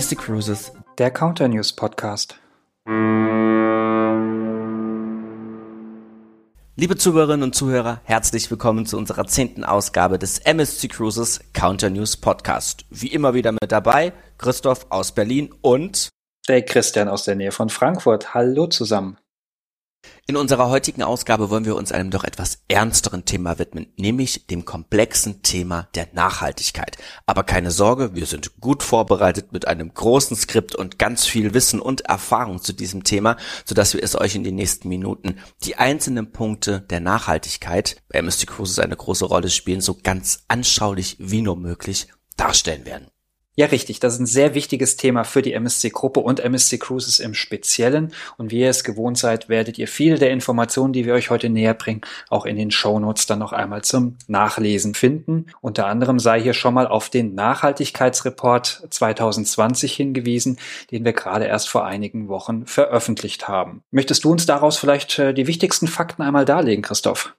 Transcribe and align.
MSC 0.00 0.16
Cruises, 0.16 0.72
der 0.96 1.10
Counter 1.10 1.46
News 1.46 1.74
Podcast. 1.74 2.40
Liebe 6.74 6.96
Zuhörerinnen 6.96 7.42
und 7.42 7.54
Zuhörer, 7.54 8.00
herzlich 8.04 8.50
willkommen 8.50 8.86
zu 8.86 8.96
unserer 8.96 9.26
zehnten 9.26 9.62
Ausgabe 9.62 10.18
des 10.18 10.38
MSC 10.38 10.88
Cruises 10.88 11.40
Counter 11.52 11.90
News 11.90 12.16
Podcast. 12.16 12.86
Wie 12.88 13.08
immer 13.08 13.34
wieder 13.34 13.52
mit 13.52 13.70
dabei 13.70 14.14
Christoph 14.38 14.86
aus 14.88 15.12
Berlin 15.12 15.52
und 15.60 16.08
der 16.48 16.62
Christian 16.62 17.08
aus 17.08 17.24
der 17.24 17.34
Nähe 17.34 17.52
von 17.52 17.68
Frankfurt. 17.68 18.32
Hallo 18.32 18.68
zusammen. 18.68 19.18
In 20.30 20.36
unserer 20.36 20.70
heutigen 20.70 21.02
Ausgabe 21.02 21.50
wollen 21.50 21.64
wir 21.64 21.74
uns 21.74 21.90
einem 21.90 22.12
doch 22.12 22.22
etwas 22.22 22.62
ernsteren 22.68 23.24
Thema 23.24 23.58
widmen, 23.58 23.92
nämlich 23.96 24.46
dem 24.46 24.64
komplexen 24.64 25.42
Thema 25.42 25.88
der 25.96 26.06
Nachhaltigkeit. 26.12 26.96
Aber 27.26 27.42
keine 27.42 27.72
Sorge, 27.72 28.14
wir 28.14 28.26
sind 28.26 28.60
gut 28.60 28.84
vorbereitet 28.84 29.52
mit 29.52 29.66
einem 29.66 29.92
großen 29.92 30.36
Skript 30.36 30.76
und 30.76 31.00
ganz 31.00 31.26
viel 31.26 31.52
Wissen 31.52 31.80
und 31.80 32.02
Erfahrung 32.02 32.62
zu 32.62 32.72
diesem 32.72 33.02
Thema, 33.02 33.38
sodass 33.64 33.92
wir 33.92 34.04
es 34.04 34.14
euch 34.14 34.36
in 34.36 34.44
den 34.44 34.54
nächsten 34.54 34.88
Minuten 34.88 35.40
die 35.64 35.78
einzelnen 35.78 36.30
Punkte 36.30 36.80
der 36.82 37.00
Nachhaltigkeit, 37.00 37.96
bei 38.08 38.20
MSC 38.20 38.46
Cruises 38.46 38.78
eine 38.78 38.94
große 38.94 39.24
Rolle 39.24 39.50
spielen, 39.50 39.80
so 39.80 39.98
ganz 40.00 40.44
anschaulich 40.46 41.16
wie 41.18 41.42
nur 41.42 41.56
möglich 41.56 42.06
darstellen 42.36 42.86
werden. 42.86 43.08
Ja, 43.60 43.66
richtig. 43.66 44.00
Das 44.00 44.14
ist 44.14 44.20
ein 44.20 44.24
sehr 44.24 44.54
wichtiges 44.54 44.96
Thema 44.96 45.22
für 45.22 45.42
die 45.42 45.52
MSC-Gruppe 45.52 46.20
und 46.20 46.40
MSC 46.40 46.78
Cruises 46.78 47.20
im 47.20 47.34
Speziellen. 47.34 48.14
Und 48.38 48.52
wie 48.52 48.60
ihr 48.60 48.70
es 48.70 48.84
gewohnt 48.84 49.18
seid, 49.18 49.50
werdet 49.50 49.76
ihr 49.76 49.86
viele 49.86 50.18
der 50.18 50.30
Informationen, 50.30 50.94
die 50.94 51.04
wir 51.04 51.12
euch 51.12 51.28
heute 51.28 51.50
näher 51.50 51.74
bringen, 51.74 52.00
auch 52.30 52.46
in 52.46 52.56
den 52.56 52.70
Shownotes 52.70 53.26
dann 53.26 53.38
noch 53.38 53.52
einmal 53.52 53.82
zum 53.82 54.16
Nachlesen 54.28 54.94
finden. 54.94 55.44
Unter 55.60 55.88
anderem 55.88 56.18
sei 56.18 56.40
hier 56.40 56.54
schon 56.54 56.72
mal 56.72 56.86
auf 56.86 57.10
den 57.10 57.34
Nachhaltigkeitsreport 57.34 58.86
2020 58.88 59.92
hingewiesen, 59.92 60.58
den 60.90 61.04
wir 61.04 61.12
gerade 61.12 61.44
erst 61.44 61.68
vor 61.68 61.84
einigen 61.84 62.28
Wochen 62.28 62.64
veröffentlicht 62.64 63.46
haben. 63.46 63.82
Möchtest 63.90 64.24
du 64.24 64.30
uns 64.30 64.46
daraus 64.46 64.78
vielleicht 64.78 65.18
äh, 65.18 65.34
die 65.34 65.46
wichtigsten 65.46 65.86
Fakten 65.86 66.22
einmal 66.22 66.46
darlegen, 66.46 66.80
Christoph? 66.80 67.34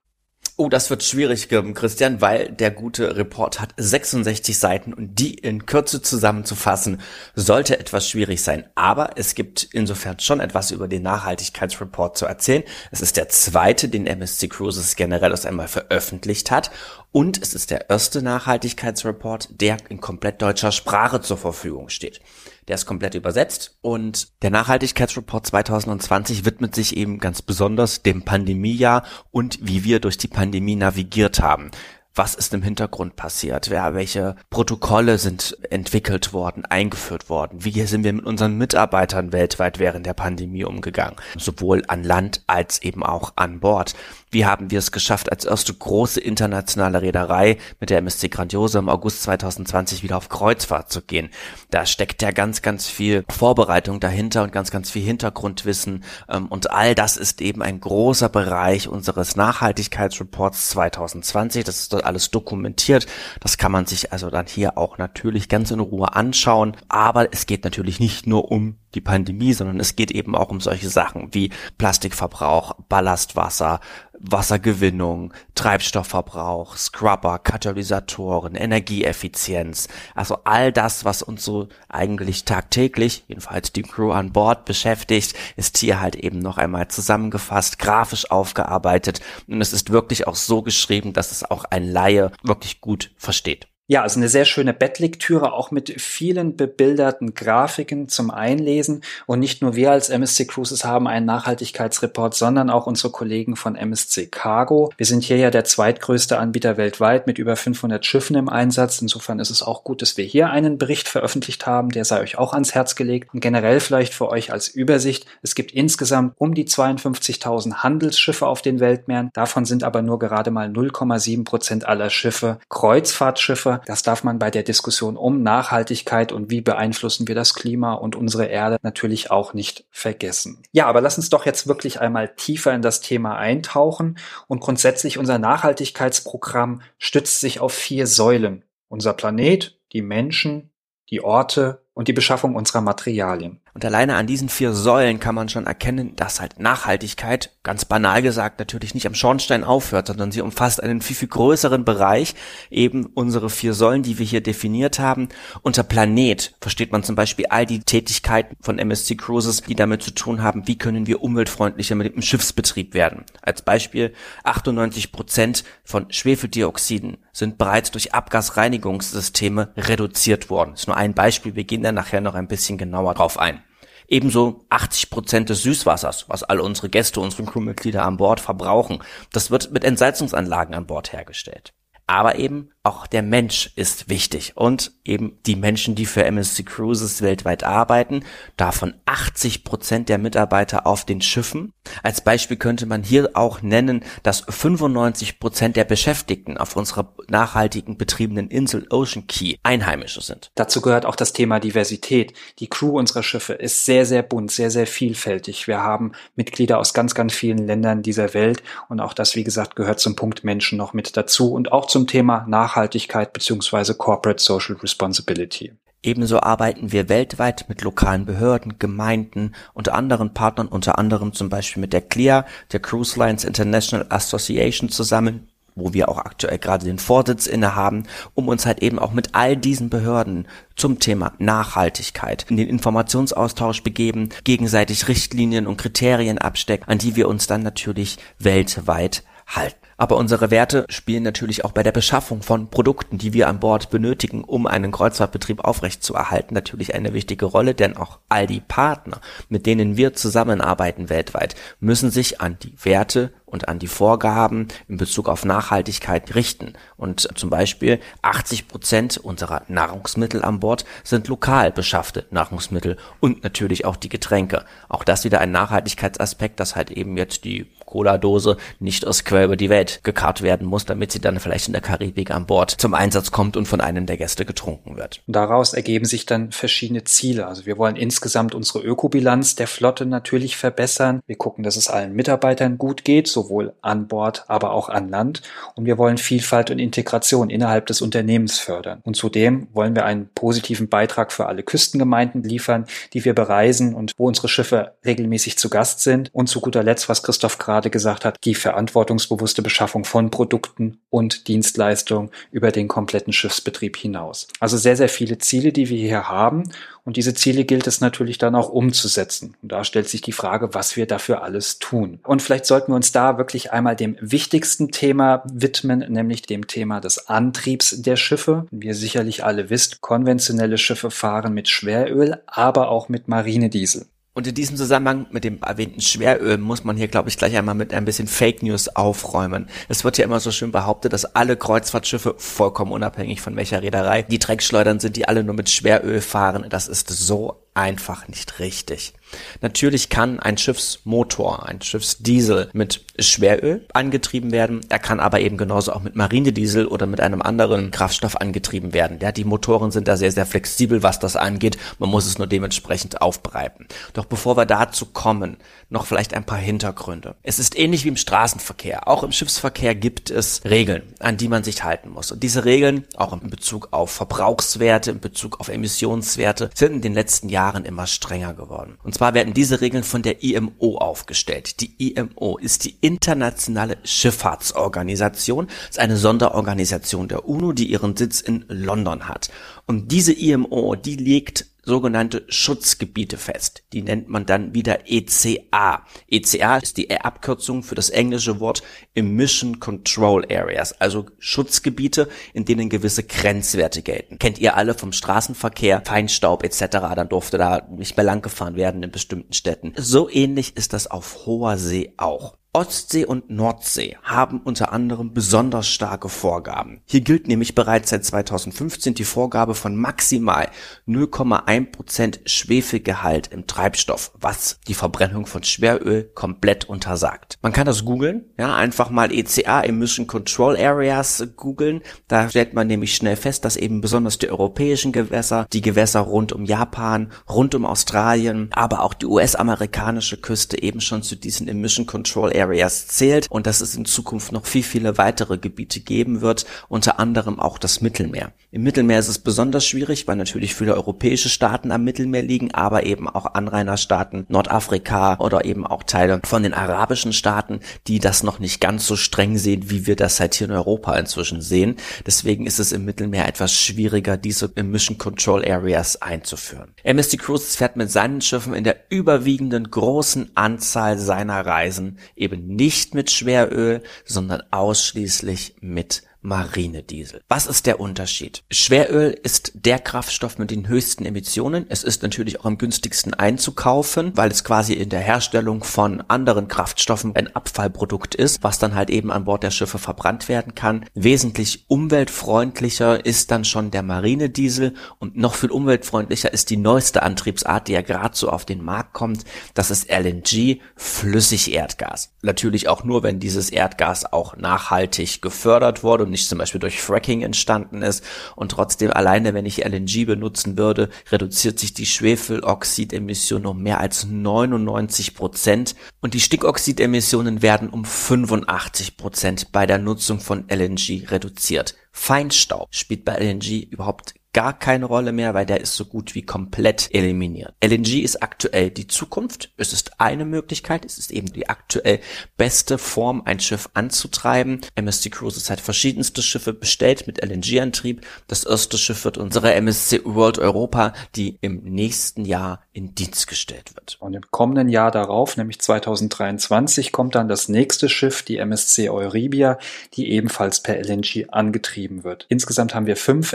Oh, 0.57 0.69
das 0.69 0.89
wird 0.89 1.01
schwierig, 1.03 1.49
Christian, 1.49 2.21
weil 2.21 2.51
der 2.51 2.71
gute 2.71 3.15
Report 3.15 3.59
hat 3.59 3.73
66 3.77 4.59
Seiten 4.59 4.93
und 4.93 5.17
die 5.17 5.33
in 5.33 5.65
Kürze 5.65 6.01
zusammenzufassen, 6.01 7.01
sollte 7.35 7.79
etwas 7.79 8.07
schwierig 8.07 8.43
sein. 8.43 8.65
Aber 8.75 9.11
es 9.15 9.33
gibt 9.33 9.63
insofern 9.71 10.19
schon 10.19 10.39
etwas 10.39 10.71
über 10.71 10.87
den 10.87 11.03
Nachhaltigkeitsreport 11.03 12.17
zu 12.17 12.25
erzählen. 12.25 12.63
Es 12.91 13.01
ist 13.01 13.17
der 13.17 13.29
zweite, 13.29 13.89
den 13.89 14.05
MSC 14.05 14.49
Cruises 14.49 14.95
generell 14.95 15.31
erst 15.31 15.45
einmal 15.45 15.67
veröffentlicht 15.67 16.51
hat. 16.51 16.69
Und 17.13 17.41
es 17.41 17.53
ist 17.53 17.71
der 17.71 17.89
erste 17.89 18.21
Nachhaltigkeitsreport, 18.21 19.49
der 19.59 19.77
in 19.89 19.99
komplett 19.99 20.41
deutscher 20.41 20.71
Sprache 20.71 21.19
zur 21.19 21.37
Verfügung 21.37 21.89
steht. 21.89 22.21
Der 22.69 22.75
ist 22.75 22.85
komplett 22.85 23.15
übersetzt 23.15 23.77
und 23.81 24.41
der 24.43 24.49
Nachhaltigkeitsreport 24.49 25.45
2020 25.45 26.45
widmet 26.45 26.73
sich 26.73 26.95
eben 26.95 27.19
ganz 27.19 27.41
besonders 27.41 28.01
dem 28.01 28.23
Pandemiejahr 28.23 29.03
und 29.31 29.59
wie 29.61 29.83
wir 29.83 29.99
durch 29.99 30.17
die 30.17 30.29
Pandemie 30.29 30.77
navigiert 30.77 31.41
haben 31.41 31.71
was 32.13 32.35
ist 32.35 32.53
im 32.53 32.61
Hintergrund 32.61 33.15
passiert, 33.15 33.69
wer, 33.69 33.93
welche 33.93 34.35
Protokolle 34.49 35.17
sind 35.17 35.57
entwickelt 35.69 36.33
worden, 36.33 36.65
eingeführt 36.65 37.29
worden, 37.29 37.63
wie 37.63 37.85
sind 37.85 38.03
wir 38.03 38.11
mit 38.11 38.25
unseren 38.25 38.57
Mitarbeitern 38.57 39.31
weltweit 39.31 39.79
während 39.79 40.05
der 40.05 40.13
Pandemie 40.13 40.65
umgegangen, 40.65 41.15
sowohl 41.37 41.83
an 41.87 42.03
Land 42.03 42.43
als 42.47 42.81
eben 42.81 43.03
auch 43.03 43.33
an 43.37 43.59
Bord. 43.59 43.95
Wie 44.29 44.45
haben 44.45 44.71
wir 44.71 44.79
es 44.79 44.93
geschafft, 44.93 45.31
als 45.31 45.43
erste 45.43 45.73
große 45.73 46.21
internationale 46.21 47.01
Reederei 47.01 47.57
mit 47.79 47.89
der 47.89 47.97
MSC 47.97 48.29
Grandiose 48.29 48.79
im 48.79 48.87
August 48.87 49.23
2020 49.23 50.03
wieder 50.03 50.15
auf 50.15 50.29
Kreuzfahrt 50.29 50.91
zu 50.91 51.01
gehen? 51.01 51.29
Da 51.69 51.85
steckt 51.85 52.21
ja 52.21 52.31
ganz, 52.31 52.61
ganz 52.61 52.87
viel 52.87 53.25
Vorbereitung 53.29 53.99
dahinter 53.99 54.43
und 54.43 54.53
ganz, 54.53 54.71
ganz 54.71 54.89
viel 54.89 55.03
Hintergrundwissen. 55.03 56.05
Ähm, 56.29 56.47
und 56.47 56.71
all 56.71 56.95
das 56.95 57.17
ist 57.17 57.41
eben 57.41 57.61
ein 57.61 57.81
großer 57.81 58.29
Bereich 58.29 58.87
unseres 58.87 59.35
Nachhaltigkeitsreports 59.35 60.69
2020. 60.69 61.65
Das 61.65 61.79
ist 61.79 61.93
alles 62.05 62.31
dokumentiert. 62.31 63.07
Das 63.39 63.57
kann 63.57 63.71
man 63.71 63.85
sich 63.85 64.11
also 64.11 64.29
dann 64.29 64.47
hier 64.47 64.77
auch 64.77 64.97
natürlich 64.97 65.49
ganz 65.49 65.71
in 65.71 65.79
Ruhe 65.79 66.15
anschauen. 66.15 66.77
Aber 66.89 67.33
es 67.33 67.45
geht 67.45 67.63
natürlich 67.63 67.99
nicht 67.99 68.27
nur 68.27 68.51
um 68.51 68.77
die 68.95 69.01
Pandemie, 69.01 69.53
sondern 69.53 69.79
es 69.79 69.95
geht 69.95 70.11
eben 70.11 70.35
auch 70.35 70.49
um 70.49 70.59
solche 70.59 70.89
Sachen 70.89 71.33
wie 71.33 71.51
Plastikverbrauch, 71.77 72.73
Ballastwasser, 72.89 73.79
Wassergewinnung, 74.23 75.33
Treibstoffverbrauch, 75.55 76.77
Scrubber, 76.77 77.39
Katalysatoren, 77.39 78.55
Energieeffizienz. 78.55 79.87
Also 80.15 80.39
all 80.43 80.71
das, 80.71 81.05
was 81.05 81.23
uns 81.23 81.43
so 81.43 81.67
eigentlich 81.89 82.45
tagtäglich, 82.45 83.23
jedenfalls 83.27 83.71
die 83.73 83.81
Crew 83.81 84.11
an 84.11 84.31
Bord 84.31 84.65
beschäftigt, 84.65 85.33
ist 85.55 85.77
hier 85.77 85.99
halt 85.99 86.15
eben 86.15 86.39
noch 86.39 86.57
einmal 86.57 86.87
zusammengefasst, 86.87 87.79
grafisch 87.79 88.29
aufgearbeitet 88.29 89.21
und 89.47 89.61
es 89.61 89.73
ist 89.73 89.89
wirklich 89.89 90.27
auch 90.27 90.35
so 90.35 90.61
geschrieben, 90.61 91.13
dass 91.13 91.31
es 91.31 91.49
auch 91.49 91.65
ein 91.65 91.87
Laie 91.87 92.31
wirklich 92.43 92.81
gut 92.81 93.11
versteht. 93.17 93.67
Ja, 93.91 94.03
also 94.03 94.21
eine 94.21 94.29
sehr 94.29 94.45
schöne 94.45 94.73
Bettlektüre, 94.73 95.51
auch 95.51 95.69
mit 95.69 95.99
vielen 96.01 96.55
bebilderten 96.55 97.33
Grafiken 97.33 98.07
zum 98.07 98.31
Einlesen. 98.31 99.03
Und 99.25 99.39
nicht 99.39 99.61
nur 99.61 99.75
wir 99.75 99.91
als 99.91 100.09
MSC 100.09 100.45
Cruises 100.45 100.85
haben 100.85 101.09
einen 101.09 101.25
Nachhaltigkeitsreport, 101.25 102.33
sondern 102.33 102.69
auch 102.69 102.87
unsere 102.87 103.11
Kollegen 103.11 103.57
von 103.57 103.75
MSC 103.75 104.27
Cargo. 104.27 104.93
Wir 104.95 105.05
sind 105.05 105.25
hier 105.25 105.35
ja 105.35 105.51
der 105.51 105.65
zweitgrößte 105.65 106.39
Anbieter 106.39 106.77
weltweit 106.77 107.27
mit 107.27 107.37
über 107.37 107.57
500 107.57 108.05
Schiffen 108.05 108.37
im 108.37 108.47
Einsatz. 108.47 109.01
Insofern 109.01 109.39
ist 109.39 109.49
es 109.49 109.61
auch 109.61 109.83
gut, 109.83 110.01
dass 110.01 110.15
wir 110.15 110.23
hier 110.23 110.49
einen 110.51 110.77
Bericht 110.77 111.09
veröffentlicht 111.09 111.65
haben. 111.65 111.89
Der 111.89 112.05
sei 112.05 112.21
euch 112.21 112.37
auch 112.37 112.53
ans 112.53 112.73
Herz 112.73 112.95
gelegt. 112.95 113.33
Und 113.33 113.41
generell 113.41 113.81
vielleicht 113.81 114.13
für 114.13 114.29
euch 114.29 114.53
als 114.53 114.69
Übersicht. 114.69 115.25
Es 115.41 115.53
gibt 115.53 115.73
insgesamt 115.73 116.35
um 116.37 116.53
die 116.53 116.63
52.000 116.63 117.83
Handelsschiffe 117.83 118.47
auf 118.47 118.61
den 118.61 118.79
Weltmeeren. 118.79 119.31
Davon 119.33 119.65
sind 119.65 119.83
aber 119.83 120.01
nur 120.01 120.17
gerade 120.17 120.49
mal 120.49 120.69
0,7 120.69 121.43
Prozent 121.43 121.85
aller 121.85 122.09
Schiffe 122.09 122.59
Kreuzfahrtschiffe. 122.69 123.80
Das 123.85 124.03
darf 124.03 124.23
man 124.23 124.39
bei 124.39 124.51
der 124.51 124.63
Diskussion 124.63 125.17
um 125.17 125.43
Nachhaltigkeit 125.43 126.31
und 126.31 126.49
wie 126.49 126.61
beeinflussen 126.61 127.27
wir 127.27 127.35
das 127.35 127.53
Klima 127.53 127.93
und 127.93 128.15
unsere 128.15 128.45
Erde 128.45 128.77
natürlich 128.81 129.31
auch 129.31 129.53
nicht 129.53 129.85
vergessen. 129.89 130.61
Ja, 130.71 130.87
aber 130.87 131.01
lass 131.01 131.17
uns 131.17 131.29
doch 131.29 131.45
jetzt 131.45 131.67
wirklich 131.67 132.01
einmal 132.01 132.33
tiefer 132.35 132.73
in 132.73 132.81
das 132.81 133.01
Thema 133.01 133.37
eintauchen 133.37 134.17
und 134.47 134.59
grundsätzlich 134.59 135.17
unser 135.17 135.39
Nachhaltigkeitsprogramm 135.39 136.81
stützt 136.97 137.39
sich 137.39 137.59
auf 137.59 137.73
vier 137.73 138.07
Säulen. 138.07 138.63
Unser 138.89 139.13
Planet, 139.13 139.79
die 139.93 140.01
Menschen, 140.01 140.71
die 141.09 141.23
Orte 141.23 141.81
und 141.93 142.07
die 142.07 142.13
Beschaffung 142.13 142.55
unserer 142.55 142.81
Materialien. 142.81 143.60
Und 143.73 143.85
alleine 143.85 144.15
an 144.15 144.27
diesen 144.27 144.49
vier 144.49 144.73
Säulen 144.73 145.19
kann 145.19 145.35
man 145.35 145.47
schon 145.47 145.65
erkennen, 145.65 146.15
dass 146.15 146.41
halt 146.41 146.59
Nachhaltigkeit, 146.59 147.51
ganz 147.63 147.85
banal 147.85 148.21
gesagt, 148.21 148.59
natürlich 148.59 148.93
nicht 148.93 149.07
am 149.07 149.15
Schornstein 149.15 149.63
aufhört, 149.63 150.07
sondern 150.07 150.31
sie 150.31 150.41
umfasst 150.41 150.83
einen 150.83 151.01
viel, 151.01 151.15
viel 151.15 151.29
größeren 151.29 151.85
Bereich, 151.85 152.35
eben 152.69 153.05
unsere 153.05 153.49
vier 153.49 153.73
Säulen, 153.73 154.03
die 154.03 154.19
wir 154.19 154.25
hier 154.25 154.41
definiert 154.41 154.99
haben. 154.99 155.29
Unter 155.61 155.83
Planet 155.83 156.53
versteht 156.59 156.91
man 156.91 157.03
zum 157.03 157.15
Beispiel 157.15 157.45
all 157.49 157.65
die 157.65 157.79
Tätigkeiten 157.79 158.57
von 158.61 158.77
MSC 158.77 159.15
Cruises, 159.15 159.61
die 159.61 159.75
damit 159.75 160.01
zu 160.03 160.11
tun 160.11 160.43
haben, 160.43 160.67
wie 160.67 160.77
können 160.77 161.07
wir 161.07 161.21
umweltfreundlicher 161.21 161.95
mit 161.95 162.13
dem 162.13 162.21
Schiffsbetrieb 162.21 162.93
werden. 162.93 163.25
Als 163.41 163.61
Beispiel 163.61 164.13
98 164.43 165.11
Prozent 165.11 165.63
von 165.83 166.11
Schwefeldioxiden 166.11 167.17
sind 167.33 167.57
bereits 167.57 167.91
durch 167.91 168.13
Abgasreinigungssysteme 168.13 169.73
reduziert 169.77 170.49
worden. 170.49 170.73
Ist 170.73 170.87
nur 170.87 170.97
ein 170.97 171.13
Beispiel, 171.13 171.55
wir 171.55 171.63
gehen 171.63 171.83
da 171.83 171.91
nachher 171.91 172.21
noch 172.21 172.35
ein 172.35 172.47
bisschen 172.47 172.77
genauer 172.77 173.13
drauf 173.13 173.39
ein. 173.39 173.63
Ebenso 174.07 174.65
80 174.69 175.09
Prozent 175.09 175.49
des 175.49 175.63
Süßwassers, 175.63 176.25
was 176.27 176.43
alle 176.43 176.63
unsere 176.63 176.89
Gäste, 176.89 177.21
unsere 177.21 177.45
Crewmitglieder 177.45 178.03
an 178.03 178.17
Bord 178.17 178.41
verbrauchen. 178.41 179.01
Das 179.31 179.51
wird 179.51 179.71
mit 179.71 179.85
Entsalzungsanlagen 179.85 180.75
an 180.75 180.85
Bord 180.85 181.13
hergestellt. 181.13 181.73
Aber 182.07 182.37
eben 182.37 182.71
auch 182.83 183.05
der 183.05 183.21
Mensch 183.21 183.71
ist 183.75 184.09
wichtig 184.09 184.53
und 184.55 184.91
eben 185.05 185.37
die 185.45 185.55
Menschen, 185.55 185.93
die 185.93 186.07
für 186.07 186.25
MSC 186.25 186.63
Cruises 186.63 187.21
weltweit 187.21 187.63
arbeiten, 187.63 188.25
davon 188.57 188.95
80 189.05 189.63
Prozent 189.63 190.09
der 190.09 190.17
Mitarbeiter 190.17 190.87
auf 190.87 191.05
den 191.05 191.21
Schiffen. 191.21 191.73
Als 192.01 192.21
Beispiel 192.21 192.57
könnte 192.57 192.87
man 192.87 193.03
hier 193.03 193.29
auch 193.35 193.61
nennen, 193.61 194.03
dass 194.23 194.43
95 194.49 195.39
Prozent 195.39 195.75
der 195.75 195.83
Beschäftigten 195.83 196.57
auf 196.57 196.75
unserer 196.75 197.13
nachhaltigen 197.29 197.97
betriebenen 197.97 198.49
Insel 198.49 198.87
Ocean 198.89 199.27
Key 199.27 199.57
Einheimische 199.61 200.21
sind. 200.21 200.49
Dazu 200.55 200.81
gehört 200.81 201.05
auch 201.05 201.15
das 201.15 201.33
Thema 201.33 201.59
Diversität. 201.59 202.33
Die 202.57 202.67
Crew 202.67 202.97
unserer 202.97 203.21
Schiffe 203.21 203.53
ist 203.53 203.85
sehr, 203.85 204.07
sehr 204.07 204.23
bunt, 204.23 204.51
sehr, 204.51 204.71
sehr 204.71 204.87
vielfältig. 204.87 205.67
Wir 205.67 205.81
haben 205.81 206.13
Mitglieder 206.35 206.79
aus 206.79 206.95
ganz, 206.95 207.13
ganz 207.13 207.33
vielen 207.33 207.67
Ländern 207.67 208.01
dieser 208.01 208.33
Welt 208.33 208.63
und 208.89 209.01
auch 209.01 209.13
das, 209.13 209.35
wie 209.35 209.43
gesagt, 209.43 209.75
gehört 209.75 209.99
zum 209.99 210.15
Punkt 210.15 210.43
Menschen 210.43 210.79
noch 210.79 210.93
mit 210.93 211.15
dazu 211.15 211.53
und 211.53 211.71
auch 211.71 211.85
zum 211.91 212.07
Thema 212.07 212.45
Nachhaltigkeit 212.47 213.33
bzw. 213.33 213.93
Corporate 213.95 214.41
Social 214.41 214.77
Responsibility. 214.77 215.73
Ebenso 216.01 216.39
arbeiten 216.39 216.93
wir 216.93 217.09
weltweit 217.09 217.65
mit 217.67 217.81
lokalen 217.81 218.25
Behörden, 218.25 218.79
Gemeinden 218.79 219.53
und 219.73 219.89
anderen 219.89 220.33
Partnern, 220.33 220.67
unter 220.67 220.97
anderem 220.97 221.33
zum 221.33 221.49
Beispiel 221.49 221.81
mit 221.81 221.91
der 221.91 222.01
CLIA, 222.01 222.45
der 222.71 222.79
Cruise 222.79 223.19
Lines 223.19 223.43
International 223.43 224.07
Association 224.09 224.89
zusammen, 224.89 225.49
wo 225.75 225.93
wir 225.93 226.07
auch 226.07 226.17
aktuell 226.17 226.57
gerade 226.59 226.85
den 226.85 226.97
Vorsitz 226.97 227.45
innehaben, 227.45 228.03
um 228.35 228.47
uns 228.47 228.65
halt 228.65 228.81
eben 228.81 228.97
auch 228.97 229.11
mit 229.11 229.35
all 229.35 229.57
diesen 229.57 229.89
Behörden 229.89 230.47
zum 230.77 230.99
Thema 230.99 231.33
Nachhaltigkeit 231.39 232.45
in 232.49 232.55
den 232.55 232.69
Informationsaustausch 232.69 233.83
begeben, 233.83 234.29
gegenseitig 234.45 235.09
Richtlinien 235.09 235.67
und 235.67 235.77
Kriterien 235.77 236.37
abstecken, 236.37 236.87
an 236.87 236.99
die 236.99 237.17
wir 237.17 237.27
uns 237.27 237.47
dann 237.47 237.63
natürlich 237.63 238.17
weltweit 238.39 239.23
halten. 239.45 239.90
Aber 240.01 240.17
unsere 240.17 240.49
Werte 240.49 240.87
spielen 240.89 241.21
natürlich 241.21 241.63
auch 241.63 241.73
bei 241.73 241.83
der 241.83 241.91
Beschaffung 241.91 242.41
von 242.41 242.71
Produkten, 242.71 243.19
die 243.19 243.33
wir 243.33 243.47
an 243.47 243.59
Bord 243.59 243.91
benötigen, 243.91 244.43
um 244.43 244.65
einen 244.65 244.91
Kreuzfahrtbetrieb 244.91 245.63
aufrechtzuerhalten, 245.63 246.55
natürlich 246.55 246.95
eine 246.95 247.13
wichtige 247.13 247.45
Rolle, 247.45 247.75
denn 247.75 247.95
auch 247.97 248.17
all 248.27 248.47
die 248.47 248.61
Partner, 248.61 249.21
mit 249.47 249.67
denen 249.67 249.97
wir 249.97 250.15
zusammenarbeiten 250.15 251.11
weltweit, 251.11 251.53
müssen 251.79 252.09
sich 252.09 252.41
an 252.41 252.57
die 252.63 252.73
Werte 252.83 253.31
und 253.51 253.67
an 253.67 253.79
die 253.79 253.87
Vorgaben 253.87 254.67
in 254.87 254.97
Bezug 254.97 255.29
auf 255.29 255.45
Nachhaltigkeit 255.45 256.33
richten. 256.35 256.73
Und 256.97 257.37
zum 257.37 257.49
Beispiel 257.49 257.99
80 258.21 258.67
Prozent 258.67 259.17
unserer 259.17 259.63
Nahrungsmittel 259.67 260.43
an 260.43 260.59
Bord 260.59 260.85
sind 261.03 261.27
lokal 261.27 261.71
beschaffte 261.71 262.25
Nahrungsmittel 262.31 262.97
und 263.19 263.43
natürlich 263.43 263.85
auch 263.85 263.95
die 263.95 264.09
Getränke. 264.09 264.65
Auch 264.89 265.03
das 265.03 265.23
wieder 265.23 265.39
ein 265.41 265.51
Nachhaltigkeitsaspekt, 265.51 266.59
dass 266.59 266.75
halt 266.75 266.91
eben 266.91 267.17
jetzt 267.17 267.43
die 267.43 267.67
Cola-Dose 267.91 268.55
nicht 268.79 269.05
aus 269.05 269.25
quer 269.25 269.45
über 269.45 269.57
die 269.57 269.69
Welt 269.69 269.99
gekarrt 270.03 270.41
werden 270.41 270.65
muss, 270.65 270.85
damit 270.85 271.11
sie 271.11 271.19
dann 271.19 271.39
vielleicht 271.39 271.67
in 271.67 271.73
der 271.73 271.81
Karibik 271.81 272.31
an 272.31 272.45
Bord 272.45 272.71
zum 272.71 272.93
Einsatz 272.93 273.31
kommt 273.31 273.57
und 273.57 273.67
von 273.67 273.81
einem 273.81 274.05
der 274.05 274.15
Gäste 274.15 274.45
getrunken 274.45 274.95
wird. 274.95 275.21
Daraus 275.27 275.73
ergeben 275.73 276.05
sich 276.05 276.25
dann 276.25 276.51
verschiedene 276.51 277.03
Ziele. 277.03 277.47
Also 277.47 277.65
wir 277.65 277.77
wollen 277.77 277.97
insgesamt 277.97 278.55
unsere 278.55 278.79
Ökobilanz 278.79 279.55
der 279.55 279.67
Flotte 279.67 280.05
natürlich 280.05 280.55
verbessern. 280.55 281.19
Wir 281.27 281.35
gucken, 281.35 281.63
dass 281.65 281.75
es 281.75 281.89
allen 281.89 282.13
Mitarbeitern 282.13 282.77
gut 282.77 283.03
geht, 283.03 283.27
sowohl 283.41 283.73
an 283.81 284.07
Bord, 284.07 284.45
aber 284.47 284.71
auch 284.71 284.89
an 284.89 285.09
Land. 285.09 285.41
Und 285.75 285.85
wir 285.85 285.97
wollen 285.97 286.17
Vielfalt 286.17 286.69
und 286.71 286.79
Integration 286.79 287.49
innerhalb 287.49 287.85
des 287.87 288.01
Unternehmens 288.01 288.59
fördern. 288.59 289.01
Und 289.03 289.15
zudem 289.15 289.67
wollen 289.73 289.95
wir 289.95 290.05
einen 290.05 290.29
positiven 290.33 290.89
Beitrag 290.89 291.31
für 291.31 291.47
alle 291.47 291.63
Küstengemeinden 291.63 292.43
liefern, 292.43 292.85
die 293.13 293.25
wir 293.25 293.33
bereisen 293.33 293.93
und 293.95 294.13
wo 294.17 294.27
unsere 294.27 294.47
Schiffe 294.47 294.93
regelmäßig 295.05 295.57
zu 295.57 295.69
Gast 295.69 296.01
sind. 296.01 296.29
Und 296.33 296.47
zu 296.47 296.61
guter 296.61 296.83
Letzt, 296.83 297.09
was 297.09 297.23
Christoph 297.23 297.57
gerade 297.57 297.89
gesagt 297.89 298.25
hat, 298.25 298.37
die 298.43 298.55
verantwortungsbewusste 298.55 299.61
Beschaffung 299.61 300.05
von 300.05 300.29
Produkten 300.29 300.99
und 301.09 301.47
Dienstleistungen 301.47 302.29
über 302.51 302.71
den 302.71 302.87
kompletten 302.87 303.33
Schiffsbetrieb 303.33 303.97
hinaus. 303.97 304.47
Also 304.59 304.77
sehr, 304.77 304.95
sehr 304.95 305.09
viele 305.09 305.37
Ziele, 305.37 305.71
die 305.71 305.89
wir 305.89 305.97
hier 305.97 306.29
haben. 306.29 306.63
Und 307.03 307.17
diese 307.17 307.33
Ziele 307.33 307.65
gilt 307.65 307.87
es 307.87 308.01
natürlich 308.01 308.37
dann 308.37 308.55
auch 308.55 308.69
umzusetzen. 308.69 309.55
Und 309.61 309.71
da 309.71 309.83
stellt 309.83 310.07
sich 310.07 310.21
die 310.21 310.31
Frage, 310.31 310.73
was 310.73 310.95
wir 310.95 311.07
dafür 311.07 311.43
alles 311.43 311.79
tun. 311.79 312.19
Und 312.23 312.41
vielleicht 312.41 312.65
sollten 312.65 312.91
wir 312.91 312.95
uns 312.95 313.11
da 313.11 313.37
wirklich 313.37 313.71
einmal 313.71 313.95
dem 313.95 314.17
wichtigsten 314.21 314.91
Thema 314.91 315.43
widmen, 315.51 316.05
nämlich 316.09 316.43
dem 316.43 316.67
Thema 316.67 316.99
des 316.99 317.27
Antriebs 317.27 318.01
der 318.01 318.15
Schiffe. 318.15 318.65
Wie 318.71 318.87
ihr 318.87 318.95
sicherlich 318.95 319.43
alle 319.43 319.69
wisst, 319.69 320.01
konventionelle 320.01 320.77
Schiffe 320.77 321.11
fahren 321.11 321.53
mit 321.53 321.69
Schweröl, 321.69 322.41
aber 322.45 322.89
auch 322.89 323.09
mit 323.09 323.27
Marinediesel. 323.27 324.05
Und 324.33 324.47
in 324.47 324.55
diesem 324.55 324.77
Zusammenhang 324.77 325.27
mit 325.31 325.43
dem 325.43 325.61
erwähnten 325.61 325.99
Schweröl 325.99 326.57
muss 326.57 326.85
man 326.85 326.95
hier, 326.95 327.09
glaube 327.09 327.27
ich, 327.27 327.37
gleich 327.37 327.57
einmal 327.57 327.75
mit 327.75 327.93
ein 327.93 328.05
bisschen 328.05 328.29
Fake 328.29 328.63
News 328.63 328.87
aufräumen. 328.87 329.67
Es 329.89 330.05
wird 330.05 330.17
ja 330.17 330.23
immer 330.23 330.39
so 330.39 330.51
schön 330.51 330.71
behauptet, 330.71 331.11
dass 331.11 331.35
alle 331.35 331.57
Kreuzfahrtschiffe, 331.57 332.35
vollkommen 332.37 332.93
unabhängig 332.93 333.41
von 333.41 333.57
welcher 333.57 333.81
Reederei, 333.81 334.21
die 334.21 334.39
Dreckschleudern 334.39 335.01
sind, 335.01 335.17
die 335.17 335.27
alle 335.27 335.43
nur 335.43 335.55
mit 335.55 335.69
Schweröl 335.69 336.21
fahren. 336.21 336.65
Das 336.69 336.87
ist 336.87 337.09
so 337.09 337.61
einfach 337.73 338.27
nicht 338.27 338.59
richtig. 338.59 339.13
Natürlich 339.61 340.09
kann 340.09 340.39
ein 340.39 340.57
Schiffsmotor, 340.57 341.65
ein 341.65 341.81
Schiffsdiesel 341.81 342.69
mit 342.73 343.05
Schweröl 343.17 343.85
angetrieben 343.93 344.51
werden. 344.51 344.81
Er 344.89 344.99
kann 344.99 345.21
aber 345.21 345.39
eben 345.39 345.55
genauso 345.55 345.93
auch 345.93 346.01
mit 346.01 346.15
Marinediesel 346.15 346.85
oder 346.87 347.07
mit 347.07 347.21
einem 347.21 347.41
anderen 347.41 347.91
Kraftstoff 347.91 348.35
angetrieben 348.35 348.93
werden. 348.93 349.19
Ja, 349.21 349.31
die 349.31 349.45
Motoren 349.45 349.91
sind 349.91 350.07
da 350.07 350.17
sehr, 350.17 350.31
sehr 350.31 350.45
flexibel, 350.45 351.01
was 351.03 351.19
das 351.19 351.37
angeht. 351.37 351.77
Man 351.99 352.09
muss 352.09 352.25
es 352.25 352.39
nur 352.39 352.47
dementsprechend 352.47 353.21
aufbereiten. 353.21 353.87
Doch 354.13 354.25
bevor 354.25 354.57
wir 354.57 354.65
dazu 354.65 355.05
kommen, 355.05 355.57
noch 355.89 356.05
vielleicht 356.05 356.33
ein 356.33 356.45
paar 356.45 356.57
Hintergründe. 356.57 357.35
Es 357.43 357.59
ist 357.59 357.77
ähnlich 357.77 358.03
wie 358.03 358.09
im 358.09 358.17
Straßenverkehr. 358.17 359.07
Auch 359.07 359.23
im 359.23 359.31
Schiffsverkehr 359.31 359.95
gibt 359.95 360.29
es 360.29 360.63
Regeln, 360.65 361.03
an 361.19 361.37
die 361.37 361.47
man 361.47 361.63
sich 361.63 361.83
halten 361.83 362.09
muss. 362.09 362.31
Und 362.31 362.43
diese 362.43 362.65
Regeln, 362.65 363.05
auch 363.15 363.33
in 363.33 363.49
Bezug 363.49 363.89
auf 363.91 364.11
Verbrauchswerte, 364.11 365.11
in 365.11 365.19
Bezug 365.19 365.59
auf 365.59 365.69
Emissionswerte, 365.69 366.69
sind 366.73 366.93
in 366.93 367.01
den 367.01 367.13
letzten 367.13 367.49
Jahren 367.49 367.60
immer 367.69 368.07
strenger 368.07 368.53
geworden. 368.53 368.97
Und 369.03 369.13
zwar 369.13 369.33
werden 369.33 369.53
diese 369.53 369.81
Regeln 369.81 370.03
von 370.03 370.21
der 370.21 370.43
IMO 370.43 370.97
aufgestellt. 370.97 371.79
Die 371.79 372.13
IMO 372.13 372.57
ist 372.57 372.83
die 372.85 372.97
Internationale 373.01 373.97
Schifffahrtsorganisation, 374.03 375.67
ist 375.89 375.99
eine 375.99 376.17
Sonderorganisation 376.17 377.27
der 377.27 377.47
UNO, 377.47 377.73
die 377.73 377.91
ihren 377.91 378.17
Sitz 378.17 378.41
in 378.41 378.65
London 378.67 379.27
hat. 379.27 379.49
Und 379.85 380.11
diese 380.11 380.33
IMO, 380.33 380.95
die 380.95 381.15
legt 381.15 381.71
sogenannte 381.83 382.45
Schutzgebiete 382.47 383.37
fest. 383.37 383.83
Die 383.93 384.01
nennt 384.01 384.29
man 384.29 384.45
dann 384.45 384.73
wieder 384.73 385.09
ECA. 385.09 386.05
ECA 386.27 386.77
ist 386.77 386.97
die 386.97 387.09
Abkürzung 387.11 387.83
für 387.83 387.95
das 387.95 388.09
englische 388.09 388.59
Wort 388.59 388.83
Emission 389.15 389.79
Control 389.79 390.45
Areas, 390.51 390.93
also 391.01 391.25
Schutzgebiete, 391.39 392.29
in 392.53 392.65
denen 392.65 392.89
gewisse 392.89 393.23
Grenzwerte 393.23 394.03
gelten. 394.03 394.37
Kennt 394.37 394.59
ihr 394.59 394.77
alle 394.77 394.93
vom 394.93 395.11
Straßenverkehr, 395.11 396.03
Feinstaub 396.05 396.63
etc., 396.63 396.87
dann 397.15 397.29
durfte 397.29 397.57
da 397.57 397.87
nicht 397.89 398.15
mehr 398.15 398.25
lang 398.25 398.41
gefahren 398.41 398.75
werden 398.75 399.03
in 399.03 399.11
bestimmten 399.11 399.53
Städten. 399.53 399.93
So 399.97 400.29
ähnlich 400.29 400.77
ist 400.77 400.93
das 400.93 401.09
auf 401.09 401.45
hoher 401.45 401.77
See 401.77 402.13
auch. 402.17 402.57
Ostsee 402.73 403.25
und 403.25 403.49
Nordsee 403.49 404.15
haben 404.23 404.61
unter 404.61 404.93
anderem 404.93 405.33
besonders 405.33 405.89
starke 405.89 406.29
Vorgaben. 406.29 407.01
Hier 407.05 407.19
gilt 407.19 407.49
nämlich 407.49 407.75
bereits 407.75 408.11
seit 408.11 408.23
2015 408.23 409.13
die 409.13 409.25
Vorgabe 409.25 409.75
von 409.75 409.97
maximal 409.97 410.69
0,1% 411.05 412.39
Schwefelgehalt 412.45 413.47
im 413.47 413.67
Treibstoff, 413.67 414.31
was 414.39 414.79
die 414.87 414.93
Verbrennung 414.93 415.47
von 415.47 415.63
Schweröl 415.63 416.31
komplett 416.33 416.85
untersagt. 416.85 417.59
Man 417.61 417.73
kann 417.73 417.85
das 417.85 418.05
googeln, 418.05 418.45
ja, 418.57 418.73
einfach 418.73 419.09
mal 419.09 419.33
ECA 419.33 419.81
Emission 419.81 420.27
Control 420.27 420.77
Areas 420.77 421.45
googeln. 421.57 421.99
Da 422.29 422.49
stellt 422.49 422.73
man 422.73 422.87
nämlich 422.87 423.17
schnell 423.17 423.35
fest, 423.35 423.65
dass 423.65 423.75
eben 423.75 423.99
besonders 423.99 424.37
die 424.37 424.49
europäischen 424.49 425.11
Gewässer, 425.11 425.67
die 425.73 425.81
Gewässer 425.81 426.21
rund 426.21 426.53
um 426.53 426.63
Japan, 426.63 427.33
rund 427.49 427.75
um 427.75 427.85
Australien, 427.85 428.69
aber 428.71 429.03
auch 429.03 429.13
die 429.13 429.25
US-amerikanische 429.25 430.37
Küste 430.37 430.81
eben 430.81 431.01
schon 431.01 431.21
zu 431.21 431.35
diesen 431.35 431.67
Emission 431.67 432.05
Control 432.05 432.53
Areas 432.53 432.60
Areas 432.61 433.07
zählt 433.07 433.47
und 433.49 433.67
dass 433.67 433.81
es 433.81 433.95
in 433.95 434.05
Zukunft 434.05 434.51
noch 434.51 434.65
viel 434.65 434.83
viele 434.83 435.17
weitere 435.17 435.57
Gebiete 435.57 435.99
geben 435.99 436.41
wird, 436.41 436.65
unter 436.87 437.19
anderem 437.19 437.59
auch 437.59 437.77
das 437.77 438.01
Mittelmeer. 438.01 438.53
Im 438.71 438.83
Mittelmeer 438.83 439.19
ist 439.19 439.27
es 439.27 439.39
besonders 439.39 439.85
schwierig, 439.85 440.27
weil 440.27 440.35
natürlich 440.35 440.75
viele 440.75 440.95
europäische 440.95 441.49
Staaten 441.49 441.91
am 441.91 442.03
Mittelmeer 442.03 442.43
liegen, 442.43 442.73
aber 442.73 443.05
eben 443.05 443.27
auch 443.27 443.53
Anrainerstaaten, 443.53 444.45
Nordafrika 444.49 445.37
oder 445.39 445.65
eben 445.65 445.85
auch 445.85 446.03
Teile 446.03 446.41
von 446.45 446.63
den 446.63 446.73
arabischen 446.73 447.33
Staaten, 447.33 447.79
die 448.07 448.19
das 448.19 448.43
noch 448.43 448.59
nicht 448.59 448.79
ganz 448.79 449.07
so 449.07 449.15
streng 449.15 449.57
sehen, 449.57 449.89
wie 449.89 450.07
wir 450.07 450.15
das 450.15 450.39
halt 450.39 450.55
hier 450.55 450.67
in 450.67 450.73
Europa 450.73 451.15
inzwischen 451.15 451.61
sehen. 451.61 451.97
Deswegen 452.25 452.65
ist 452.65 452.79
es 452.79 452.91
im 452.91 453.05
Mittelmeer 453.05 453.47
etwas 453.47 453.73
schwieriger, 453.73 454.37
diese 454.37 454.71
Emission 454.75 455.17
Control 455.17 455.65
Areas 455.65 456.21
einzuführen. 456.21 456.93
MSC 457.03 457.37
Cruises 457.37 457.75
fährt 457.75 457.95
mit 457.95 458.11
seinen 458.11 458.41
Schiffen 458.41 458.73
in 458.73 458.83
der 458.83 458.97
überwiegenden 459.09 459.89
großen 459.89 460.51
Anzahl 460.55 461.17
seiner 461.17 461.65
Reisen 461.65 462.17
eben 462.35 462.50
eben 462.51 462.75
nicht 462.75 463.13
mit 463.13 463.31
Schweröl, 463.31 464.03
sondern 464.25 464.63
ausschließlich 464.71 465.75
mit 465.81 466.23
Marinediesel. 466.41 467.41
Was 467.47 467.67
ist 467.67 467.85
der 467.85 467.99
Unterschied? 467.99 468.63
Schweröl 468.71 469.37
ist 469.43 469.73
der 469.75 469.99
Kraftstoff 469.99 470.57
mit 470.57 470.71
den 470.71 470.87
höchsten 470.87 471.25
Emissionen. 471.25 471.85
Es 471.89 472.03
ist 472.03 472.23
natürlich 472.23 472.59
auch 472.59 472.65
am 472.65 472.79
günstigsten 472.79 473.33
einzukaufen, 473.35 474.31
weil 474.35 474.49
es 474.49 474.63
quasi 474.63 474.93
in 474.93 475.09
der 475.09 475.19
Herstellung 475.19 475.83
von 475.83 476.21
anderen 476.27 476.67
Kraftstoffen 476.67 477.35
ein 477.35 477.55
Abfallprodukt 477.55 478.33
ist, 478.33 478.63
was 478.63 478.79
dann 478.79 478.95
halt 478.95 479.11
eben 479.11 479.31
an 479.31 479.45
Bord 479.45 479.61
der 479.61 479.71
Schiffe 479.71 479.99
verbrannt 479.99 480.49
werden 480.49 480.73
kann. 480.73 481.05
Wesentlich 481.13 481.85
umweltfreundlicher 481.87 483.23
ist 483.23 483.51
dann 483.51 483.63
schon 483.63 483.91
der 483.91 484.01
Marinediesel 484.01 484.95
und 485.19 485.37
noch 485.37 485.53
viel 485.53 485.69
umweltfreundlicher 485.69 486.51
ist 486.51 486.71
die 486.71 486.77
neueste 486.77 487.21
Antriebsart, 487.21 487.87
die 487.87 487.93
ja 487.93 488.01
gerade 488.01 488.35
so 488.35 488.49
auf 488.49 488.65
den 488.65 488.83
Markt 488.83 489.13
kommt. 489.13 489.43
Das 489.75 489.91
ist 489.91 490.09
LNG, 490.09 490.81
Flüssigerdgas. 490.95 492.33
Natürlich 492.41 492.87
auch 492.87 493.03
nur, 493.03 493.21
wenn 493.21 493.39
dieses 493.39 493.69
Erdgas 493.69 494.31
auch 494.33 494.57
nachhaltig 494.57 495.41
gefördert 495.41 496.03
wurde 496.03 496.30
nicht 496.31 496.47
zum 496.47 496.57
Beispiel 496.57 496.79
durch 496.79 497.01
Fracking 497.01 497.41
entstanden 497.41 498.01
ist. 498.01 498.23
Und 498.55 498.71
trotzdem 498.71 499.11
alleine, 499.11 499.53
wenn 499.53 499.65
ich 499.65 499.85
LNG 499.85 500.25
benutzen 500.25 500.77
würde, 500.77 501.09
reduziert 501.31 501.79
sich 501.79 501.93
die 501.93 502.05
Schwefeloxidemission 502.05 503.65
um 503.65 503.83
mehr 503.83 503.99
als 503.99 504.25
99 504.25 505.35
Prozent 505.35 505.95
und 506.21 506.33
die 506.33 506.39
Stickoxidemissionen 506.39 507.61
werden 507.61 507.89
um 507.89 508.05
85 508.05 509.17
Prozent 509.17 509.71
bei 509.71 509.85
der 509.85 509.97
Nutzung 509.97 510.39
von 510.39 510.65
LNG 510.69 511.27
reduziert. 511.29 511.95
Feinstaub 512.11 512.87
spielt 512.91 513.25
bei 513.25 513.37
LNG 513.37 513.87
überhaupt 513.89 514.33
gar 514.53 514.77
keine 514.77 515.05
Rolle 515.05 515.31
mehr, 515.31 515.53
weil 515.53 515.65
der 515.65 515.81
ist 515.81 515.95
so 515.95 516.05
gut 516.05 516.35
wie 516.35 516.41
komplett 516.41 517.13
eliminiert. 517.13 517.73
LNG 517.83 518.21
ist 518.21 518.43
aktuell 518.43 518.89
die 518.89 519.07
Zukunft. 519.07 519.71
Es 519.77 519.93
ist 519.93 520.19
eine 520.19 520.45
Möglichkeit. 520.45 521.05
Es 521.05 521.17
ist 521.17 521.31
eben 521.31 521.51
die 521.53 521.69
aktuell 521.69 522.19
beste 522.57 522.97
Form, 522.97 523.43
ein 523.45 523.59
Schiff 523.59 523.89
anzutreiben. 523.93 524.81
MSC 524.95 525.29
Cruises 525.29 525.69
hat 525.69 525.79
verschiedenste 525.79 526.41
Schiffe 526.41 526.73
bestellt 526.73 527.27
mit 527.27 527.43
LNG-Antrieb. 527.43 528.25
Das 528.47 528.63
erste 528.63 528.97
Schiff 528.97 529.23
wird 529.25 529.37
unsere 529.37 529.73
MSC 529.73 530.21
World 530.25 530.59
Europa, 530.59 531.13
die 531.35 531.57
im 531.61 531.83
nächsten 531.83 532.45
Jahr 532.45 532.83
in 532.93 533.15
Dienst 533.15 533.47
gestellt 533.47 533.95
wird. 533.95 534.17
Und 534.19 534.33
im 534.33 534.43
kommenden 534.51 534.89
Jahr 534.89 535.11
darauf, 535.11 535.55
nämlich 535.55 535.79
2023, 535.79 537.11
kommt 537.11 537.35
dann 537.35 537.47
das 537.47 537.69
nächste 537.69 538.09
Schiff, 538.09 538.43
die 538.43 538.57
MSC 538.57 539.09
Euribia, 539.09 539.79
die 540.13 540.31
ebenfalls 540.31 540.81
per 540.81 540.97
LNG 540.97 541.47
angetrieben 541.49 542.23
wird. 542.23 542.45
Insgesamt 542.49 542.93
haben 542.93 543.05
wir 543.05 543.15
fünf 543.15 543.53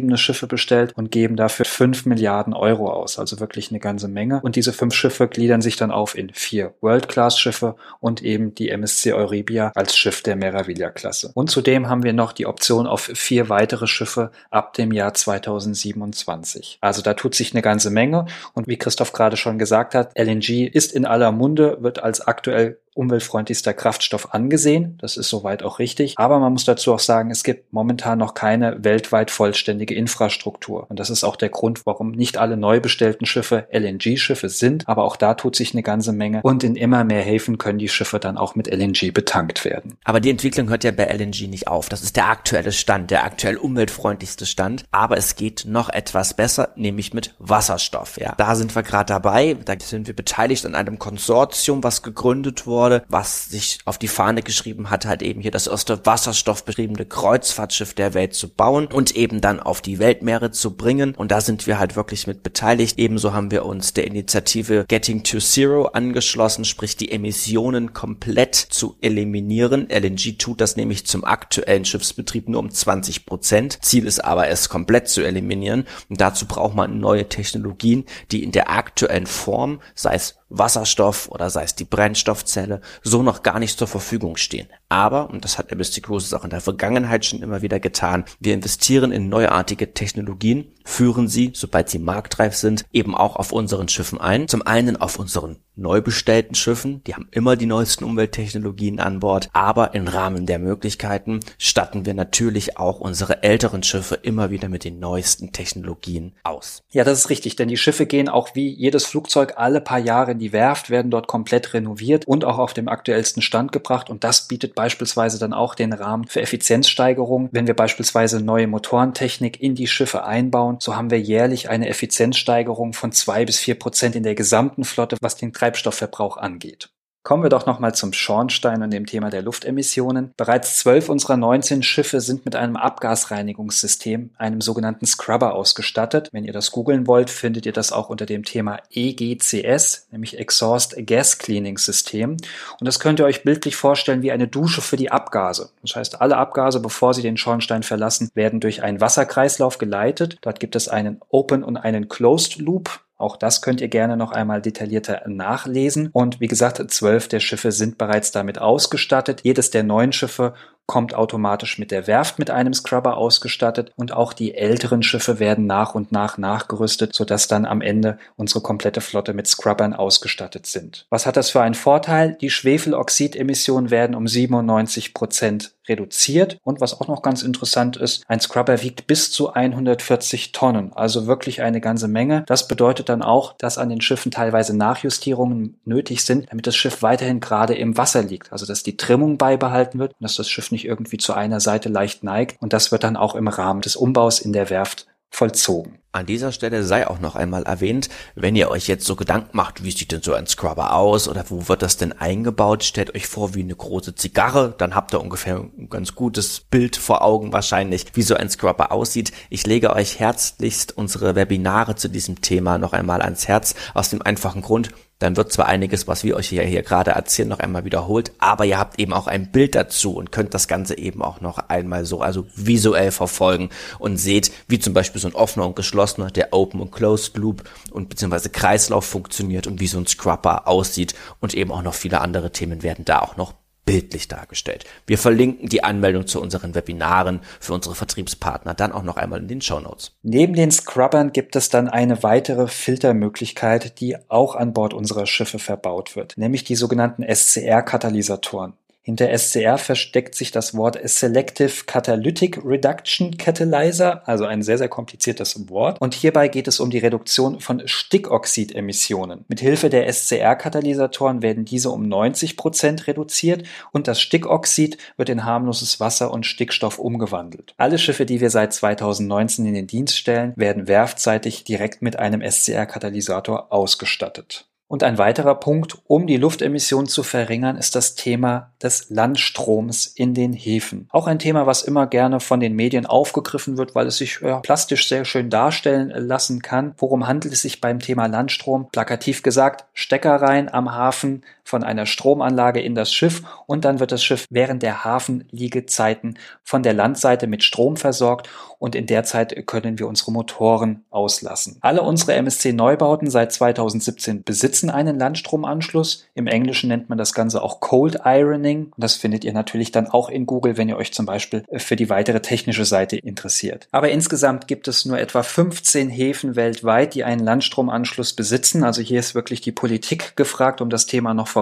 LNG-betriebene 0.00 0.18
Schiffe 0.18 0.46
bestellt 0.46 0.92
und 0.96 1.10
geben 1.10 1.36
dafür 1.36 1.64
fünf 1.64 2.06
Milliarden 2.06 2.54
Euro 2.54 2.90
aus, 2.90 3.18
also 3.18 3.40
wirklich 3.40 3.70
eine 3.70 3.80
ganze 3.80 4.08
Menge. 4.08 4.40
Und 4.42 4.56
diese 4.56 4.72
fünf 4.72 4.94
Schiffe 4.94 5.28
gliedern 5.28 5.60
sich 5.60 5.76
dann 5.76 5.90
auf 5.90 6.16
in 6.16 6.30
vier 6.32 6.74
World-Class-Schiffe 6.80 7.76
und 8.00 8.22
eben 8.22 8.54
die 8.54 8.70
MSC 8.70 9.12
Euribia 9.12 9.72
als 9.74 9.96
Schiff 9.96 10.22
der 10.22 10.36
Meraviglia-Klasse. 10.36 11.32
Und 11.34 11.50
zudem 11.50 11.88
haben 11.88 12.02
wir 12.02 12.12
noch 12.12 12.32
die 12.32 12.46
Option 12.46 12.86
auf 12.86 13.02
vier 13.14 13.48
weitere 13.48 13.86
Schiffe 13.86 14.30
ab 14.50 14.74
dem 14.74 14.92
Jahr 14.92 15.14
2027. 15.14 16.78
Also 16.80 17.02
da 17.02 17.14
tut 17.14 17.34
sich 17.34 17.52
eine 17.52 17.62
ganze 17.62 17.90
Menge 17.90 18.26
und 18.54 18.66
wie 18.66 18.78
Christoph 18.78 19.12
gerade 19.12 19.36
schon 19.36 19.58
gesagt 19.58 19.94
hat, 19.94 20.18
LNG 20.18 20.66
ist 20.66 20.92
in 20.92 21.04
aller 21.04 21.32
Munde, 21.32 21.78
wird 21.80 22.02
als 22.02 22.20
aktuell 22.20 22.78
umweltfreundlichster 23.00 23.72
Kraftstoff 23.72 24.34
angesehen. 24.34 24.98
Das 25.00 25.16
ist 25.16 25.30
soweit 25.30 25.62
auch 25.62 25.78
richtig. 25.78 26.14
Aber 26.18 26.38
man 26.38 26.52
muss 26.52 26.66
dazu 26.66 26.92
auch 26.92 27.00
sagen, 27.00 27.30
es 27.30 27.42
gibt 27.42 27.72
momentan 27.72 28.18
noch 28.18 28.34
keine 28.34 28.84
weltweit 28.84 29.30
vollständige 29.30 29.94
Infrastruktur. 29.94 30.86
Und 30.90 31.00
das 31.00 31.08
ist 31.08 31.24
auch 31.24 31.36
der 31.36 31.48
Grund, 31.48 31.86
warum 31.86 32.10
nicht 32.10 32.36
alle 32.36 32.58
neu 32.58 32.78
bestellten 32.78 33.24
Schiffe 33.24 33.66
LNG-Schiffe 33.72 34.50
sind. 34.50 34.86
Aber 34.86 35.04
auch 35.04 35.16
da 35.16 35.32
tut 35.32 35.56
sich 35.56 35.72
eine 35.72 35.82
ganze 35.82 36.12
Menge. 36.12 36.42
Und 36.42 36.62
in 36.62 36.76
immer 36.76 37.04
mehr 37.04 37.22
Häfen 37.22 37.56
können 37.56 37.78
die 37.78 37.88
Schiffe 37.88 38.20
dann 38.20 38.36
auch 38.36 38.54
mit 38.54 38.66
LNG 38.66 39.12
betankt 39.14 39.64
werden. 39.64 39.96
Aber 40.04 40.20
die 40.20 40.30
Entwicklung 40.30 40.68
hört 40.68 40.84
ja 40.84 40.90
bei 40.90 41.04
LNG 41.04 41.48
nicht 41.48 41.68
auf. 41.68 41.88
Das 41.88 42.02
ist 42.02 42.16
der 42.16 42.28
aktuelle 42.28 42.72
Stand, 42.72 43.10
der 43.10 43.24
aktuell 43.24 43.56
umweltfreundlichste 43.56 44.44
Stand. 44.44 44.84
Aber 44.90 45.16
es 45.16 45.36
geht 45.36 45.64
noch 45.66 45.88
etwas 45.88 46.34
besser, 46.34 46.68
nämlich 46.76 47.14
mit 47.14 47.34
Wasserstoff. 47.38 48.18
Ja, 48.20 48.34
da 48.36 48.54
sind 48.56 48.76
wir 48.76 48.82
gerade 48.82 49.06
dabei. 49.06 49.56
Da 49.64 49.72
sind 49.80 50.06
wir 50.06 50.14
beteiligt 50.14 50.66
an 50.66 50.74
einem 50.74 50.98
Konsortium, 50.98 51.82
was 51.82 52.02
gegründet 52.02 52.66
wurde 52.66 52.89
wurde, 52.90 53.04
was 53.08 53.46
sich 53.46 53.78
auf 53.84 53.98
die 53.98 54.08
Fahne 54.08 54.42
geschrieben 54.42 54.90
hat, 54.90 55.06
halt 55.06 55.22
eben 55.22 55.40
hier 55.40 55.50
das 55.50 55.66
erste 55.66 56.04
wasserstoffbetriebene 56.04 57.06
Kreuzfahrtschiff 57.06 57.94
der 57.94 58.14
Welt 58.14 58.34
zu 58.34 58.48
bauen 58.48 58.86
und 58.86 59.16
eben 59.16 59.40
dann 59.40 59.60
auf 59.60 59.80
die 59.80 59.98
Weltmeere 59.98 60.50
zu 60.50 60.76
bringen. 60.76 61.14
Und 61.14 61.30
da 61.30 61.40
sind 61.40 61.66
wir 61.66 61.78
halt 61.78 61.96
wirklich 61.96 62.26
mit 62.26 62.42
beteiligt. 62.42 62.98
Ebenso 62.98 63.32
haben 63.32 63.50
wir 63.50 63.64
uns 63.64 63.94
der 63.94 64.06
Initiative 64.06 64.84
Getting 64.88 65.22
to 65.22 65.38
Zero 65.38 65.86
angeschlossen, 65.86 66.64
sprich 66.64 66.96
die 66.96 67.12
Emissionen 67.12 67.92
komplett 67.92 68.54
zu 68.54 68.96
eliminieren. 69.00 69.88
LNG 69.88 70.38
tut 70.38 70.60
das 70.60 70.76
nämlich 70.76 71.06
zum 71.06 71.24
aktuellen 71.24 71.84
Schiffsbetrieb 71.84 72.48
nur 72.48 72.60
um 72.60 72.70
20 72.70 73.26
Prozent. 73.26 73.78
Ziel 73.82 74.06
ist 74.06 74.24
aber, 74.24 74.48
es 74.48 74.68
komplett 74.68 75.08
zu 75.08 75.22
eliminieren. 75.22 75.86
Und 76.08 76.20
dazu 76.20 76.46
braucht 76.46 76.74
man 76.74 76.98
neue 76.98 77.28
Technologien, 77.28 78.04
die 78.32 78.42
in 78.42 78.52
der 78.52 78.70
aktuellen 78.70 79.26
Form, 79.26 79.80
sei 79.94 80.14
es 80.14 80.39
Wasserstoff 80.50 81.28
oder 81.28 81.48
sei 81.48 81.64
es 81.64 81.74
die 81.74 81.84
Brennstoffzelle, 81.84 82.80
so 83.02 83.22
noch 83.22 83.42
gar 83.42 83.58
nicht 83.58 83.78
zur 83.78 83.88
Verfügung 83.88 84.36
stehen. 84.36 84.68
Aber, 84.88 85.30
und 85.30 85.44
das 85.44 85.56
hat 85.56 85.72
MSC 85.72 86.00
Cruises 86.02 86.34
auch 86.34 86.44
in 86.44 86.50
der 86.50 86.60
Vergangenheit 86.60 87.24
schon 87.24 87.42
immer 87.42 87.62
wieder 87.62 87.80
getan, 87.80 88.24
wir 88.40 88.54
investieren 88.54 89.12
in 89.12 89.28
neuartige 89.28 89.94
Technologien, 89.94 90.72
führen 90.84 91.28
sie, 91.28 91.52
sobald 91.54 91.88
sie 91.88 91.98
marktreif 91.98 92.56
sind, 92.56 92.84
eben 92.92 93.14
auch 93.14 93.36
auf 93.36 93.52
unseren 93.52 93.88
Schiffen 93.88 94.20
ein. 94.20 94.48
Zum 94.48 94.66
einen 94.66 94.96
auf 94.96 95.18
unseren 95.18 95.58
neu 95.80 96.00
bestellten 96.00 96.54
Schiffen, 96.54 97.02
die 97.04 97.14
haben 97.14 97.28
immer 97.30 97.56
die 97.56 97.66
neuesten 97.66 98.04
Umwelttechnologien 98.04 99.00
an 99.00 99.20
Bord, 99.20 99.48
aber 99.52 99.94
im 99.94 100.06
Rahmen 100.06 100.46
der 100.46 100.58
Möglichkeiten 100.58 101.40
statten 101.58 102.06
wir 102.06 102.14
natürlich 102.14 102.76
auch 102.78 103.00
unsere 103.00 103.42
älteren 103.42 103.82
Schiffe 103.82 104.14
immer 104.14 104.50
wieder 104.50 104.68
mit 104.68 104.84
den 104.84 105.00
neuesten 105.00 105.52
Technologien 105.52 106.32
aus. 106.42 106.82
Ja, 106.90 107.04
das 107.04 107.20
ist 107.20 107.30
richtig, 107.30 107.56
denn 107.56 107.68
die 107.68 107.76
Schiffe 107.76 108.06
gehen 108.06 108.28
auch 108.28 108.54
wie 108.54 108.68
jedes 108.68 109.06
Flugzeug 109.06 109.54
alle 109.56 109.80
paar 109.80 109.98
Jahre 109.98 110.32
in 110.32 110.38
die 110.38 110.52
Werft, 110.52 110.90
werden 110.90 111.10
dort 111.10 111.26
komplett 111.26 111.74
renoviert 111.74 112.26
und 112.26 112.44
auch 112.44 112.58
auf 112.58 112.74
dem 112.74 112.88
aktuellsten 112.88 113.42
Stand 113.42 113.72
gebracht 113.72 114.10
und 114.10 114.24
das 114.24 114.48
bietet 114.48 114.74
beispielsweise 114.74 115.38
dann 115.38 115.52
auch 115.52 115.74
den 115.74 115.92
Rahmen 115.92 116.26
für 116.26 116.42
Effizienzsteigerung. 116.42 117.48
Wenn 117.52 117.66
wir 117.66 117.74
beispielsweise 117.74 118.40
neue 118.40 118.66
Motorentechnik 118.66 119.60
in 119.60 119.74
die 119.74 119.86
Schiffe 119.86 120.24
einbauen, 120.24 120.76
so 120.80 120.96
haben 120.96 121.10
wir 121.10 121.20
jährlich 121.20 121.70
eine 121.70 121.88
Effizienzsteigerung 121.88 122.92
von 122.92 123.12
zwei 123.12 123.44
bis 123.44 123.58
vier 123.58 123.78
Prozent 123.78 124.16
in 124.16 124.22
der 124.22 124.34
gesamten 124.34 124.84
Flotte, 124.84 125.16
was 125.20 125.36
den 125.36 125.52
Treibstoffverbrauch 125.70 126.36
angeht. 126.36 126.90
Kommen 127.22 127.42
wir 127.42 127.50
doch 127.50 127.66
nochmal 127.66 127.94
zum 127.94 128.14
Schornstein 128.14 128.82
und 128.82 128.90
dem 128.90 129.04
Thema 129.04 129.28
der 129.28 129.42
Luftemissionen. 129.42 130.32
Bereits 130.38 130.78
zwölf 130.78 131.10
unserer 131.10 131.36
19 131.36 131.82
Schiffe 131.82 132.22
sind 132.22 132.46
mit 132.46 132.56
einem 132.56 132.76
Abgasreinigungssystem, 132.76 134.30
einem 134.38 134.62
sogenannten 134.62 135.04
Scrubber, 135.04 135.52
ausgestattet. 135.52 136.30
Wenn 136.32 136.46
ihr 136.46 136.54
das 136.54 136.72
googeln 136.72 137.06
wollt, 137.06 137.28
findet 137.28 137.66
ihr 137.66 137.74
das 137.74 137.92
auch 137.92 138.08
unter 138.08 138.24
dem 138.24 138.44
Thema 138.44 138.78
EGCS, 138.90 140.08
nämlich 140.10 140.38
Exhaust 140.38 140.96
Gas 141.06 141.36
Cleaning 141.36 141.76
System. 141.76 142.38
Und 142.80 142.86
das 142.86 142.98
könnt 142.98 143.20
ihr 143.20 143.26
euch 143.26 143.44
bildlich 143.44 143.76
vorstellen 143.76 144.22
wie 144.22 144.32
eine 144.32 144.48
Dusche 144.48 144.80
für 144.80 144.96
die 144.96 145.12
Abgase. 145.12 145.68
Das 145.82 145.96
heißt, 145.96 146.22
alle 146.22 146.38
Abgase, 146.38 146.80
bevor 146.80 147.12
sie 147.12 147.22
den 147.22 147.36
Schornstein 147.36 147.82
verlassen, 147.82 148.30
werden 148.32 148.60
durch 148.60 148.82
einen 148.82 149.02
Wasserkreislauf 149.02 149.76
geleitet. 149.76 150.38
Dort 150.40 150.58
gibt 150.58 150.74
es 150.74 150.88
einen 150.88 151.20
Open 151.28 151.64
und 151.64 151.76
einen 151.76 152.08
Closed 152.08 152.56
Loop. 152.56 153.02
Auch 153.20 153.36
das 153.36 153.60
könnt 153.60 153.80
ihr 153.80 153.88
gerne 153.88 154.16
noch 154.16 154.32
einmal 154.32 154.62
detaillierter 154.62 155.22
nachlesen. 155.26 156.08
Und 156.12 156.40
wie 156.40 156.46
gesagt, 156.46 156.82
zwölf 156.90 157.28
der 157.28 157.40
Schiffe 157.40 157.70
sind 157.70 157.98
bereits 157.98 158.32
damit 158.32 158.58
ausgestattet. 158.58 159.42
Jedes 159.44 159.70
der 159.70 159.82
neun 159.82 160.12
Schiffe 160.12 160.54
kommt 160.90 161.14
automatisch 161.14 161.78
mit 161.78 161.92
der 161.92 162.08
Werft 162.08 162.40
mit 162.40 162.50
einem 162.50 162.74
Scrubber 162.74 163.16
ausgestattet 163.16 163.92
und 163.94 164.12
auch 164.12 164.32
die 164.32 164.56
älteren 164.56 165.04
Schiffe 165.04 165.38
werden 165.38 165.64
nach 165.64 165.94
und 165.94 166.10
nach 166.10 166.36
nachgerüstet, 166.36 167.14
sodass 167.14 167.46
dann 167.46 167.64
am 167.64 167.80
Ende 167.80 168.18
unsere 168.34 168.60
komplette 168.60 169.00
Flotte 169.00 169.32
mit 169.32 169.46
Scrubbern 169.46 169.94
ausgestattet 169.94 170.66
sind. 170.66 171.06
Was 171.08 171.26
hat 171.26 171.36
das 171.36 171.50
für 171.50 171.60
einen 171.60 171.76
Vorteil? 171.76 172.36
Die 172.40 172.50
Schwefeloxidemissionen 172.50 173.92
werden 173.92 174.16
um 174.16 174.26
97 174.26 175.14
Prozent 175.14 175.74
reduziert 175.90 176.58
und 176.62 176.80
was 176.80 176.98
auch 176.98 177.08
noch 177.08 177.20
ganz 177.20 177.42
interessant 177.42 177.96
ist, 177.96 178.24
ein 178.28 178.40
Scrubber 178.40 178.82
wiegt 178.82 179.06
bis 179.06 179.30
zu 179.30 179.52
140 179.52 180.52
Tonnen, 180.52 180.92
also 180.94 181.26
wirklich 181.26 181.62
eine 181.62 181.80
ganze 181.80 182.08
Menge. 182.08 182.44
Das 182.46 182.68
bedeutet 182.68 183.08
dann 183.08 183.22
auch, 183.22 183.54
dass 183.58 183.76
an 183.76 183.90
den 183.90 184.00
Schiffen 184.00 184.30
teilweise 184.30 184.76
Nachjustierungen 184.76 185.78
nötig 185.84 186.24
sind, 186.24 186.50
damit 186.50 186.66
das 186.66 186.76
Schiff 186.76 187.02
weiterhin 187.02 187.40
gerade 187.40 187.74
im 187.74 187.96
Wasser 187.96 188.22
liegt, 188.22 188.52
also 188.52 188.64
dass 188.64 188.82
die 188.82 188.96
Trimmung 188.96 189.36
beibehalten 189.36 189.98
wird 189.98 190.12
und 190.12 190.22
dass 190.22 190.36
das 190.36 190.48
Schiff 190.48 190.70
nicht 190.70 190.79
nicht 190.80 190.88
irgendwie 190.88 191.18
zu 191.18 191.34
einer 191.34 191.60
Seite 191.60 191.88
leicht 191.88 192.24
neigt. 192.24 192.60
Und 192.60 192.72
das 192.72 192.92
wird 192.92 193.04
dann 193.04 193.16
auch 193.16 193.34
im 193.34 193.48
Rahmen 193.48 193.82
des 193.82 193.96
Umbaus 193.96 194.40
in 194.40 194.52
der 194.52 194.70
Werft 194.70 195.06
vollzogen. 195.32 195.98
An 196.12 196.26
dieser 196.26 196.50
Stelle 196.50 196.82
sei 196.82 197.06
auch 197.06 197.20
noch 197.20 197.36
einmal 197.36 197.62
erwähnt, 197.62 198.08
wenn 198.34 198.56
ihr 198.56 198.68
euch 198.68 198.88
jetzt 198.88 199.06
so 199.06 199.14
Gedanken 199.14 199.56
macht, 199.56 199.84
wie 199.84 199.92
sieht 199.92 200.10
denn 200.10 200.22
so 200.22 200.34
ein 200.34 200.48
Scrubber 200.48 200.94
aus 200.96 201.28
oder 201.28 201.44
wo 201.50 201.68
wird 201.68 201.82
das 201.82 201.98
denn 201.98 202.10
eingebaut, 202.10 202.82
stellt 202.82 203.14
euch 203.14 203.28
vor 203.28 203.54
wie 203.54 203.62
eine 203.62 203.76
große 203.76 204.16
Zigarre, 204.16 204.74
dann 204.76 204.96
habt 204.96 205.14
ihr 205.14 205.20
ungefähr 205.20 205.58
ein 205.58 205.88
ganz 205.88 206.16
gutes 206.16 206.58
Bild 206.58 206.96
vor 206.96 207.22
Augen 207.22 207.52
wahrscheinlich, 207.52 208.06
wie 208.14 208.22
so 208.22 208.34
ein 208.34 208.50
Scrubber 208.50 208.90
aussieht. 208.90 209.30
Ich 209.50 209.64
lege 209.68 209.94
euch 209.94 210.18
herzlichst 210.18 210.96
unsere 210.96 211.36
Webinare 211.36 211.94
zu 211.94 212.08
diesem 212.08 212.40
Thema 212.40 212.78
noch 212.78 212.92
einmal 212.92 213.22
ans 213.22 213.46
Herz, 213.46 213.76
aus 213.94 214.10
dem 214.10 214.20
einfachen 214.20 214.62
Grund, 214.62 214.90
dann 215.20 215.36
wird 215.36 215.52
zwar 215.52 215.66
einiges, 215.66 216.08
was 216.08 216.24
wir 216.24 216.34
euch 216.34 216.48
hier, 216.48 216.64
hier 216.64 216.82
gerade 216.82 217.12
erzählen, 217.12 217.48
noch 217.48 217.60
einmal 217.60 217.84
wiederholt, 217.84 218.32
aber 218.38 218.64
ihr 218.64 218.78
habt 218.78 218.98
eben 218.98 219.12
auch 219.12 219.26
ein 219.26 219.52
Bild 219.52 219.74
dazu 219.74 220.14
und 220.14 220.32
könnt 220.32 220.54
das 220.54 220.66
Ganze 220.66 220.98
eben 220.98 221.22
auch 221.22 221.40
noch 221.40 221.58
einmal 221.68 222.04
so, 222.04 222.22
also 222.22 222.46
visuell 222.56 223.12
verfolgen 223.12 223.68
und 223.98 224.16
seht, 224.16 224.50
wie 224.66 224.78
zum 224.78 224.94
Beispiel 224.94 225.20
so 225.20 225.28
ein 225.28 225.34
offener 225.34 225.66
und 225.66 225.76
geschlossener, 225.76 226.30
der 226.30 226.52
Open 226.52 226.80
und 226.80 226.90
Closed 226.90 227.36
Loop 227.36 227.64
und 227.90 228.08
beziehungsweise 228.08 228.48
Kreislauf 228.48 229.04
funktioniert 229.04 229.66
und 229.66 229.78
wie 229.78 229.86
so 229.86 229.98
ein 229.98 230.06
Scrubber 230.06 230.66
aussieht 230.66 231.14
und 231.38 231.54
eben 231.54 231.70
auch 231.70 231.82
noch 231.82 231.94
viele 231.94 232.22
andere 232.22 232.50
Themen 232.50 232.82
werden 232.82 233.04
da 233.04 233.20
auch 233.20 233.36
noch 233.36 233.59
bildlich 233.90 234.28
dargestellt. 234.28 234.84
Wir 235.04 235.18
verlinken 235.18 235.68
die 235.68 235.82
Anmeldung 235.82 236.28
zu 236.28 236.40
unseren 236.40 236.76
Webinaren 236.76 237.40
für 237.58 237.72
unsere 237.72 237.96
Vertriebspartner 237.96 238.72
dann 238.72 238.92
auch 238.92 239.02
noch 239.02 239.16
einmal 239.16 239.40
in 239.40 239.48
den 239.48 239.60
Show 239.60 239.80
Notes. 239.80 240.12
Neben 240.22 240.54
den 240.54 240.70
Scrubbern 240.70 241.32
gibt 241.32 241.56
es 241.56 241.70
dann 241.70 241.88
eine 241.88 242.22
weitere 242.22 242.68
Filtermöglichkeit, 242.68 243.98
die 243.98 244.16
auch 244.28 244.54
an 244.54 244.74
Bord 244.74 244.94
unserer 244.94 245.26
Schiffe 245.26 245.58
verbaut 245.58 246.14
wird, 246.14 246.38
nämlich 246.38 246.62
die 246.62 246.76
sogenannten 246.76 247.24
SCR-Katalysatoren. 247.24 248.74
Hinter 249.02 249.36
SCR 249.36 249.78
versteckt 249.78 250.34
sich 250.34 250.50
das 250.50 250.74
Wort 250.74 250.98
Selective 251.02 251.84
Catalytic 251.86 252.60
Reduction 252.62 253.38
Catalyzer, 253.38 254.28
also 254.28 254.44
ein 254.44 254.62
sehr, 254.62 254.76
sehr 254.76 254.90
kompliziertes 254.90 255.70
Wort. 255.70 255.98
Und 256.00 256.12
hierbei 256.12 256.48
geht 256.48 256.68
es 256.68 256.80
um 256.80 256.90
die 256.90 256.98
Reduktion 256.98 257.60
von 257.60 257.82
Stickoxidemissionen. 257.86 259.46
Mithilfe 259.48 259.88
der 259.88 260.12
SCR-Katalysatoren 260.12 261.40
werden 261.40 261.64
diese 261.64 261.90
um 261.90 262.08
90 262.08 262.58
Prozent 262.58 263.06
reduziert 263.06 263.66
und 263.90 264.06
das 264.06 264.20
Stickoxid 264.20 264.98
wird 265.16 265.30
in 265.30 265.44
harmloses 265.44 265.98
Wasser 265.98 266.30
und 266.30 266.44
Stickstoff 266.44 266.98
umgewandelt. 266.98 267.74
Alle 267.78 267.98
Schiffe, 267.98 268.26
die 268.26 268.42
wir 268.42 268.50
seit 268.50 268.74
2019 268.74 269.64
in 269.64 269.74
den 269.74 269.86
Dienst 269.86 270.18
stellen, 270.18 270.52
werden 270.56 270.88
werftseitig 270.88 271.64
direkt 271.64 272.02
mit 272.02 272.18
einem 272.18 272.42
SCR-Katalysator 272.42 273.72
ausgestattet. 273.72 274.69
Und 274.90 275.04
ein 275.04 275.18
weiterer 275.18 275.54
Punkt, 275.54 275.98
um 276.08 276.26
die 276.26 276.36
Luftemission 276.36 277.06
zu 277.06 277.22
verringern, 277.22 277.76
ist 277.76 277.94
das 277.94 278.16
Thema 278.16 278.72
des 278.82 279.08
Landstroms 279.08 280.08
in 280.08 280.34
den 280.34 280.52
Häfen. 280.52 281.06
Auch 281.12 281.28
ein 281.28 281.38
Thema, 281.38 281.64
was 281.64 281.82
immer 281.82 282.08
gerne 282.08 282.40
von 282.40 282.58
den 282.58 282.74
Medien 282.74 283.06
aufgegriffen 283.06 283.78
wird, 283.78 283.94
weil 283.94 284.08
es 284.08 284.16
sich 284.16 284.40
ja, 284.40 284.58
plastisch 284.58 285.08
sehr 285.08 285.24
schön 285.24 285.48
darstellen 285.48 286.10
lassen 286.10 286.60
kann. 286.60 286.96
Worum 286.98 287.28
handelt 287.28 287.54
es 287.54 287.62
sich 287.62 287.80
beim 287.80 288.00
Thema 288.00 288.26
Landstrom? 288.26 288.88
Plakativ 288.90 289.44
gesagt, 289.44 289.84
Stecker 289.94 290.42
rein 290.42 290.68
am 290.68 290.92
Hafen 290.92 291.44
von 291.70 291.82
einer 291.82 292.04
Stromanlage 292.04 292.80
in 292.80 292.94
das 292.94 293.12
Schiff 293.12 293.42
und 293.66 293.84
dann 293.84 294.00
wird 294.00 294.12
das 294.12 294.22
Schiff 294.22 294.46
während 294.50 294.82
der 294.82 295.04
Hafenliegezeiten 295.04 296.38
von 296.62 296.82
der 296.82 296.92
Landseite 296.92 297.46
mit 297.46 297.64
Strom 297.64 297.96
versorgt 297.96 298.48
und 298.78 298.94
in 298.94 299.06
der 299.06 299.24
Zeit 299.24 299.66
können 299.66 299.98
wir 299.98 300.08
unsere 300.08 300.32
Motoren 300.32 301.04
auslassen. 301.10 301.78
Alle 301.80 302.02
unsere 302.02 302.34
MSC 302.34 302.72
Neubauten 302.72 303.30
seit 303.30 303.52
2017 303.52 304.42
besitzen 304.42 304.90
einen 304.90 305.18
Landstromanschluss. 305.18 306.26
Im 306.34 306.46
Englischen 306.46 306.88
nennt 306.88 307.08
man 307.08 307.18
das 307.18 307.32
Ganze 307.32 307.62
auch 307.62 307.80
Cold 307.80 308.18
Ironing 308.24 308.90
das 308.96 309.16
findet 309.16 309.44
ihr 309.44 309.52
natürlich 309.52 309.92
dann 309.92 310.08
auch 310.08 310.28
in 310.28 310.46
Google, 310.46 310.76
wenn 310.76 310.88
ihr 310.88 310.96
euch 310.96 311.12
zum 311.12 311.26
Beispiel 311.26 311.64
für 311.76 311.96
die 311.96 312.10
weitere 312.10 312.40
technische 312.40 312.84
Seite 312.84 313.16
interessiert. 313.16 313.88
Aber 313.92 314.10
insgesamt 314.10 314.66
gibt 314.66 314.88
es 314.88 315.04
nur 315.04 315.18
etwa 315.18 315.42
15 315.42 316.08
Häfen 316.08 316.56
weltweit, 316.56 317.14
die 317.14 317.24
einen 317.24 317.44
Landstromanschluss 317.44 318.34
besitzen. 318.34 318.84
Also 318.84 319.02
hier 319.02 319.20
ist 319.20 319.34
wirklich 319.34 319.60
die 319.60 319.72
Politik 319.72 320.36
gefragt, 320.36 320.80
um 320.80 320.90
das 320.90 321.06
Thema 321.06 321.34
noch 321.34 321.48
voranzubringen. 321.48 321.59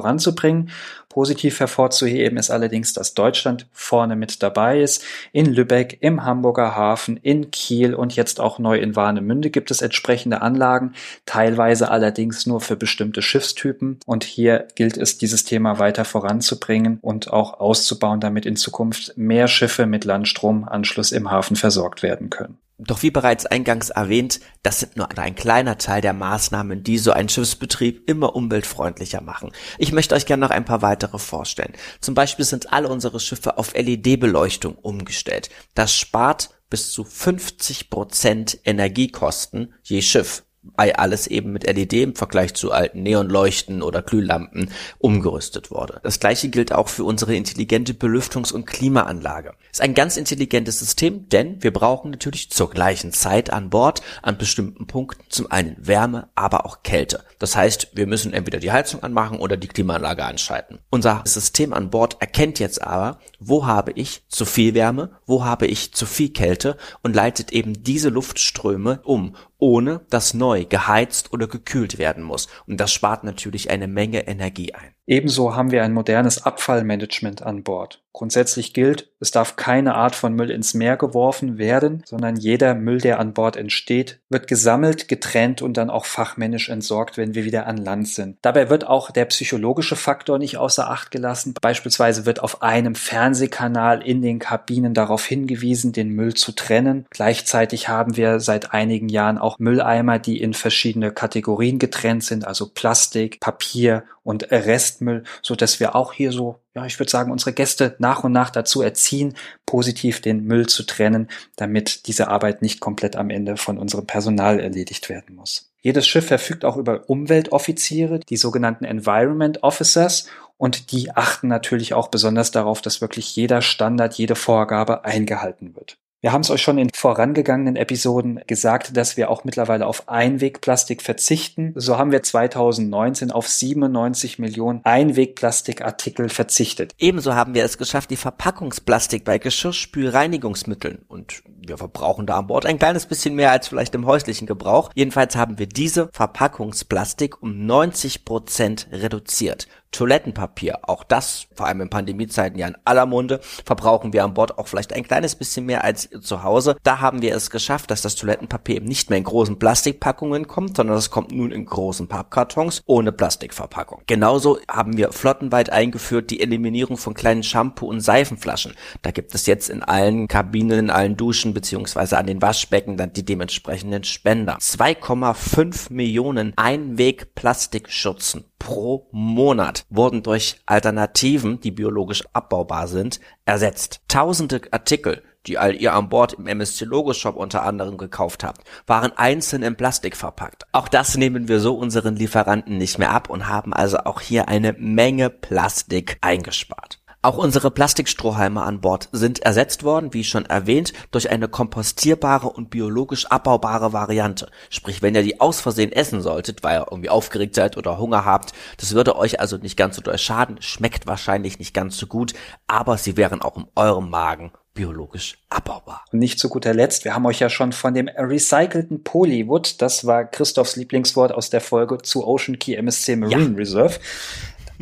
Positiv 1.08 1.58
hervorzuheben 1.58 2.38
ist 2.38 2.50
allerdings, 2.50 2.92
dass 2.92 3.14
Deutschland 3.14 3.66
vorne 3.72 4.14
mit 4.14 4.42
dabei 4.42 4.80
ist. 4.80 5.02
In 5.32 5.46
Lübeck, 5.46 5.98
im 6.00 6.24
Hamburger 6.24 6.76
Hafen, 6.76 7.16
in 7.16 7.50
Kiel 7.50 7.94
und 7.94 8.14
jetzt 8.14 8.40
auch 8.40 8.58
neu 8.58 8.78
in 8.78 8.94
Warnemünde 8.94 9.50
gibt 9.50 9.70
es 9.70 9.82
entsprechende 9.82 10.42
Anlagen, 10.42 10.92
teilweise 11.26 11.90
allerdings 11.90 12.46
nur 12.46 12.60
für 12.60 12.76
bestimmte 12.76 13.22
Schiffstypen. 13.22 13.98
Und 14.06 14.24
hier 14.24 14.68
gilt 14.74 14.96
es, 14.96 15.18
dieses 15.18 15.44
Thema 15.44 15.78
weiter 15.78 16.04
voranzubringen 16.04 16.98
und 17.00 17.32
auch 17.32 17.58
auszubauen, 17.58 18.20
damit 18.20 18.46
in 18.46 18.56
Zukunft 18.56 19.16
mehr 19.16 19.48
Schiffe 19.48 19.86
mit 19.86 20.04
Landstromanschluss 20.04 21.12
im 21.12 21.30
Hafen 21.30 21.56
versorgt 21.56 22.02
werden 22.02 22.30
können. 22.30 22.58
Doch 22.78 23.02
wie 23.02 23.10
bereits 23.10 23.44
eingangs 23.44 23.90
erwähnt, 23.90 24.38
das 24.62 24.78
sind 24.78 24.96
nur 24.96 25.18
ein 25.18 25.34
kleiner 25.34 25.78
Teil 25.78 26.00
der 26.00 26.12
Maßnahmen, 26.12 26.84
die 26.84 26.98
so 26.98 27.10
einen 27.10 27.28
Schiffsbetrieb 27.28 28.08
immer 28.08 28.36
umweltfreundlicher 28.36 29.20
machen. 29.20 29.50
Ich 29.78 29.90
möchte 29.90 30.14
euch 30.14 30.26
gerne 30.26 30.42
noch 30.42 30.50
ein 30.50 30.64
paar 30.64 30.80
weitere 30.80 31.18
vorstellen. 31.18 31.72
Zum 32.00 32.14
Beispiel 32.14 32.44
sind 32.44 32.72
alle 32.72 32.88
unsere 32.88 33.18
Schiffe 33.18 33.58
auf 33.58 33.74
LED-Beleuchtung 33.74 34.76
umgestellt. 34.76 35.50
Das 35.74 35.92
spart 35.92 36.50
bis 36.70 36.92
zu 36.92 37.02
50 37.02 37.90
Prozent 37.90 38.58
Energiekosten 38.64 39.74
je 39.82 40.00
Schiff 40.00 40.44
alles 40.76 41.26
eben 41.26 41.52
mit 41.52 41.66
LED 41.66 41.92
im 41.94 42.14
Vergleich 42.14 42.54
zu 42.54 42.72
alten 42.72 43.02
Neonleuchten 43.02 43.82
oder 43.82 44.02
Glühlampen 44.02 44.70
umgerüstet 44.98 45.70
wurde. 45.70 46.00
Das 46.02 46.20
gleiche 46.20 46.48
gilt 46.48 46.72
auch 46.72 46.88
für 46.88 47.04
unsere 47.04 47.34
intelligente 47.34 47.92
Belüftungs- 47.92 48.52
und 48.52 48.66
Klimaanlage. 48.66 49.54
Ist 49.70 49.80
ein 49.80 49.94
ganz 49.94 50.16
intelligentes 50.16 50.78
System, 50.78 51.28
denn 51.28 51.62
wir 51.62 51.72
brauchen 51.72 52.10
natürlich 52.10 52.50
zur 52.50 52.70
gleichen 52.70 53.12
Zeit 53.12 53.52
an 53.52 53.70
Bord 53.70 54.02
an 54.22 54.38
bestimmten 54.38 54.86
Punkten 54.86 55.24
zum 55.28 55.50
einen 55.50 55.76
Wärme, 55.78 56.28
aber 56.34 56.66
auch 56.66 56.82
Kälte. 56.82 57.24
Das 57.38 57.56
heißt, 57.56 57.90
wir 57.94 58.06
müssen 58.06 58.32
entweder 58.32 58.58
die 58.58 58.72
Heizung 58.72 59.02
anmachen 59.02 59.38
oder 59.38 59.56
die 59.56 59.68
Klimaanlage 59.68 60.24
anschalten. 60.24 60.78
Unser 60.90 61.22
System 61.24 61.72
an 61.72 61.90
Bord 61.90 62.16
erkennt 62.20 62.58
jetzt 62.58 62.82
aber, 62.82 63.18
wo 63.38 63.66
habe 63.66 63.92
ich 63.92 64.22
zu 64.28 64.44
viel 64.44 64.74
Wärme, 64.74 65.10
wo 65.26 65.44
habe 65.44 65.66
ich 65.66 65.92
zu 65.94 66.06
viel 66.06 66.30
Kälte 66.30 66.76
und 67.02 67.14
leitet 67.14 67.52
eben 67.52 67.82
diese 67.82 68.08
Luftströme 68.08 69.00
um 69.04 69.36
ohne 69.58 70.00
dass 70.10 70.34
neu 70.34 70.64
geheizt 70.64 71.32
oder 71.32 71.46
gekühlt 71.46 71.98
werden 71.98 72.24
muss. 72.24 72.48
Und 72.66 72.78
das 72.80 72.92
spart 72.92 73.24
natürlich 73.24 73.70
eine 73.70 73.88
Menge 73.88 74.26
Energie 74.26 74.74
ein. 74.74 74.94
Ebenso 75.06 75.54
haben 75.54 75.70
wir 75.70 75.82
ein 75.82 75.92
modernes 75.92 76.44
Abfallmanagement 76.44 77.42
an 77.42 77.62
Bord. 77.62 78.04
Grundsätzlich 78.18 78.74
gilt, 78.74 79.10
es 79.20 79.30
darf 79.30 79.54
keine 79.54 79.94
Art 79.94 80.16
von 80.16 80.34
Müll 80.34 80.50
ins 80.50 80.74
Meer 80.74 80.96
geworfen 80.96 81.56
werden, 81.56 82.02
sondern 82.04 82.34
jeder 82.34 82.74
Müll, 82.74 82.98
der 82.98 83.20
an 83.20 83.32
Bord 83.32 83.56
entsteht, 83.56 84.18
wird 84.28 84.48
gesammelt, 84.48 85.06
getrennt 85.06 85.62
und 85.62 85.76
dann 85.76 85.88
auch 85.88 86.04
fachmännisch 86.04 86.68
entsorgt, 86.68 87.16
wenn 87.16 87.36
wir 87.36 87.44
wieder 87.44 87.68
an 87.68 87.76
Land 87.76 88.08
sind. 88.08 88.38
Dabei 88.42 88.70
wird 88.70 88.84
auch 88.84 89.12
der 89.12 89.26
psychologische 89.26 89.94
Faktor 89.94 90.40
nicht 90.40 90.56
außer 90.56 90.90
Acht 90.90 91.12
gelassen. 91.12 91.54
Beispielsweise 91.60 92.26
wird 92.26 92.42
auf 92.42 92.60
einem 92.60 92.96
Fernsehkanal 92.96 94.02
in 94.02 94.20
den 94.20 94.40
Kabinen 94.40 94.94
darauf 94.94 95.24
hingewiesen, 95.24 95.92
den 95.92 96.08
Müll 96.08 96.34
zu 96.34 96.50
trennen. 96.50 97.06
Gleichzeitig 97.10 97.88
haben 97.88 98.16
wir 98.16 98.40
seit 98.40 98.72
einigen 98.74 99.08
Jahren 99.08 99.38
auch 99.38 99.60
Mülleimer, 99.60 100.18
die 100.18 100.40
in 100.42 100.54
verschiedene 100.54 101.12
Kategorien 101.12 101.78
getrennt 101.78 102.24
sind, 102.24 102.44
also 102.44 102.68
Plastik, 102.68 103.38
Papier 103.38 104.02
und 104.24 104.50
Restmüll, 104.50 105.24
so 105.40 105.54
dass 105.54 105.80
wir 105.80 105.94
auch 105.94 106.12
hier 106.12 106.32
so, 106.32 106.56
ja, 106.78 106.86
ich 106.86 106.98
würde 107.00 107.10
sagen, 107.10 107.32
unsere 107.32 107.52
Gäste 107.52 107.96
nach 107.98 108.22
und 108.22 108.30
nach 108.32 108.50
dazu 108.50 108.82
erziehen, 108.82 109.34
positiv 109.66 110.20
den 110.20 110.44
Müll 110.44 110.66
zu 110.66 110.84
trennen, 110.84 111.28
damit 111.56 112.06
diese 112.06 112.28
Arbeit 112.28 112.62
nicht 112.62 112.78
komplett 112.78 113.16
am 113.16 113.30
Ende 113.30 113.56
von 113.56 113.78
unserem 113.78 114.06
Personal 114.06 114.60
erledigt 114.60 115.08
werden 115.08 115.34
muss. 115.34 115.72
Jedes 115.80 116.06
Schiff 116.06 116.26
verfügt 116.26 116.64
auch 116.64 116.76
über 116.76 117.08
Umweltoffiziere, 117.08 118.20
die 118.20 118.36
sogenannten 118.36 118.84
Environment 118.84 119.62
Officers, 119.62 120.28
und 120.56 120.90
die 120.90 121.12
achten 121.12 121.46
natürlich 121.46 121.94
auch 121.94 122.08
besonders 122.08 122.50
darauf, 122.50 122.82
dass 122.82 123.00
wirklich 123.00 123.34
jeder 123.36 123.62
Standard, 123.62 124.14
jede 124.14 124.34
Vorgabe 124.34 125.04
eingehalten 125.04 125.76
wird. 125.76 125.98
Wir 126.20 126.32
haben 126.32 126.40
es 126.40 126.50
euch 126.50 126.62
schon 126.62 126.78
in 126.78 126.90
vorangegangenen 126.92 127.76
Episoden 127.76 128.40
gesagt, 128.48 128.96
dass 128.96 129.16
wir 129.16 129.30
auch 129.30 129.44
mittlerweile 129.44 129.86
auf 129.86 130.08
Einwegplastik 130.08 131.00
verzichten. 131.00 131.72
So 131.76 131.96
haben 131.96 132.10
wir 132.10 132.24
2019 132.24 133.30
auf 133.30 133.46
97 133.46 134.40
Millionen 134.40 134.80
Einwegplastikartikel 134.84 136.28
verzichtet. 136.28 136.92
Ebenso 136.98 137.36
haben 137.36 137.54
wir 137.54 137.64
es 137.64 137.78
geschafft, 137.78 138.10
die 138.10 138.16
Verpackungsplastik 138.16 139.24
bei 139.24 139.38
Geschirrspülreinigungsmitteln 139.38 141.04
und 141.06 141.44
wir 141.68 141.78
verbrauchen 141.78 142.26
da 142.26 142.38
an 142.38 142.48
Bord 142.48 142.66
ein 142.66 142.80
kleines 142.80 143.06
bisschen 143.06 143.36
mehr 143.36 143.52
als 143.52 143.68
vielleicht 143.68 143.94
im 143.94 144.06
häuslichen 144.06 144.48
Gebrauch. 144.48 144.90
Jedenfalls 144.96 145.36
haben 145.36 145.60
wir 145.60 145.68
diese 145.68 146.08
Verpackungsplastik 146.12 147.40
um 147.42 147.64
90 147.64 148.24
Prozent 148.24 148.88
reduziert. 148.90 149.68
Toilettenpapier, 149.90 150.80
auch 150.82 151.02
das, 151.02 151.46
vor 151.54 151.66
allem 151.66 151.80
in 151.80 151.90
Pandemiezeiten 151.90 152.58
ja 152.58 152.68
in 152.68 152.76
aller 152.84 153.06
Munde, 153.06 153.40
verbrauchen 153.64 154.12
wir 154.12 154.24
an 154.24 154.34
Bord 154.34 154.58
auch 154.58 154.68
vielleicht 154.68 154.92
ein 154.92 155.02
kleines 155.02 155.34
bisschen 155.34 155.66
mehr 155.66 155.84
als 155.84 156.08
zu 156.20 156.42
Hause. 156.42 156.76
Da 156.82 157.00
haben 157.00 157.22
wir 157.22 157.34
es 157.34 157.50
geschafft, 157.50 157.90
dass 157.90 158.02
das 158.02 158.14
Toilettenpapier 158.14 158.76
eben 158.76 158.86
nicht 158.86 159.10
mehr 159.10 159.18
in 159.18 159.24
großen 159.24 159.58
Plastikpackungen 159.58 160.46
kommt, 160.46 160.76
sondern 160.76 160.96
es 160.96 161.10
kommt 161.10 161.32
nun 161.32 161.50
in 161.50 161.64
großen 161.64 162.06
Pappkartons 162.06 162.82
ohne 162.86 163.12
Plastikverpackung. 163.12 164.02
Genauso 164.06 164.58
haben 164.68 164.96
wir 164.96 165.12
flottenweit 165.12 165.70
eingeführt 165.70 166.30
die 166.30 166.40
Eliminierung 166.40 166.96
von 166.96 167.14
kleinen 167.14 167.42
Shampoo- 167.42 167.88
und 167.88 168.00
Seifenflaschen. 168.00 168.74
Da 169.02 169.10
gibt 169.10 169.34
es 169.34 169.46
jetzt 169.46 169.70
in 169.70 169.82
allen 169.82 170.28
Kabinen, 170.28 170.78
in 170.78 170.90
allen 170.90 171.16
Duschen 171.16 171.54
beziehungsweise 171.54 172.18
an 172.18 172.26
den 172.26 172.42
Waschbecken 172.42 172.96
dann 172.96 173.12
die 173.12 173.24
dementsprechenden 173.24 174.04
Spender. 174.04 174.58
2,5 174.58 175.92
Millionen 175.92 176.52
Einweg-Plastikschürzen 176.56 178.44
pro 178.58 179.08
Monat 179.12 179.84
wurden 179.90 180.22
durch 180.22 180.60
Alternativen, 180.66 181.60
die 181.60 181.70
biologisch 181.70 182.24
abbaubar 182.32 182.88
sind, 182.88 183.20
ersetzt. 183.44 184.00
Tausende 184.08 184.60
Artikel, 184.70 185.22
die 185.46 185.58
all 185.58 185.74
ihr 185.74 185.94
an 185.94 186.08
Bord 186.08 186.34
im 186.34 186.46
MSC 186.46 186.84
Logo 186.84 187.14
Shop 187.14 187.36
unter 187.36 187.62
anderem 187.62 187.96
gekauft 187.96 188.44
habt, 188.44 188.62
waren 188.86 189.12
einzeln 189.16 189.62
in 189.62 189.76
Plastik 189.76 190.16
verpackt. 190.16 190.64
Auch 190.72 190.88
das 190.88 191.16
nehmen 191.16 191.48
wir 191.48 191.60
so 191.60 191.74
unseren 191.74 192.16
Lieferanten 192.16 192.76
nicht 192.76 192.98
mehr 192.98 193.12
ab 193.12 193.30
und 193.30 193.48
haben 193.48 193.72
also 193.72 193.98
auch 193.98 194.20
hier 194.20 194.48
eine 194.48 194.74
Menge 194.74 195.30
Plastik 195.30 196.18
eingespart. 196.20 196.97
Auch 197.20 197.36
unsere 197.36 197.72
Plastikstrohhalme 197.72 198.62
an 198.62 198.80
Bord 198.80 199.08
sind 199.10 199.40
ersetzt 199.40 199.82
worden, 199.82 200.14
wie 200.14 200.22
schon 200.22 200.46
erwähnt, 200.46 200.92
durch 201.10 201.30
eine 201.30 201.48
kompostierbare 201.48 202.48
und 202.48 202.70
biologisch 202.70 203.26
abbaubare 203.26 203.92
Variante. 203.92 204.48
Sprich, 204.70 205.02
wenn 205.02 205.16
ihr 205.16 205.24
die 205.24 205.40
aus 205.40 205.60
Versehen 205.60 205.90
essen 205.90 206.22
solltet, 206.22 206.62
weil 206.62 206.78
ihr 206.78 206.86
irgendwie 206.88 207.10
aufgeregt 207.10 207.56
seid 207.56 207.76
oder 207.76 207.98
Hunger 207.98 208.24
habt, 208.24 208.52
das 208.76 208.94
würde 208.94 209.16
euch 209.16 209.40
also 209.40 209.56
nicht 209.56 209.76
ganz 209.76 209.96
so 209.96 210.02
doll 210.02 210.16
schaden, 210.16 210.62
schmeckt 210.62 211.08
wahrscheinlich 211.08 211.58
nicht 211.58 211.74
ganz 211.74 211.96
so 211.96 212.06
gut, 212.06 212.34
aber 212.68 212.96
sie 212.98 213.16
wären 213.16 213.42
auch 213.42 213.56
in 213.56 213.66
eurem 213.74 214.10
Magen 214.10 214.52
biologisch 214.74 215.38
abbaubar. 215.50 216.04
Und 216.12 216.20
nicht 216.20 216.38
zu 216.38 216.48
guter 216.48 216.72
Letzt, 216.72 217.04
wir 217.04 217.16
haben 217.16 217.26
euch 217.26 217.40
ja 217.40 217.50
schon 217.50 217.72
von 217.72 217.94
dem 217.94 218.06
recycelten 218.06 219.02
Polywood, 219.02 219.82
das 219.82 220.06
war 220.06 220.24
Christophs 220.24 220.76
Lieblingswort 220.76 221.32
aus 221.32 221.50
der 221.50 221.60
Folge 221.60 221.98
zu 221.98 222.24
Ocean 222.24 222.60
Key 222.60 222.76
MSC 222.76 223.16
Marine 223.16 223.50
ja. 223.50 223.56
Reserve, 223.56 223.98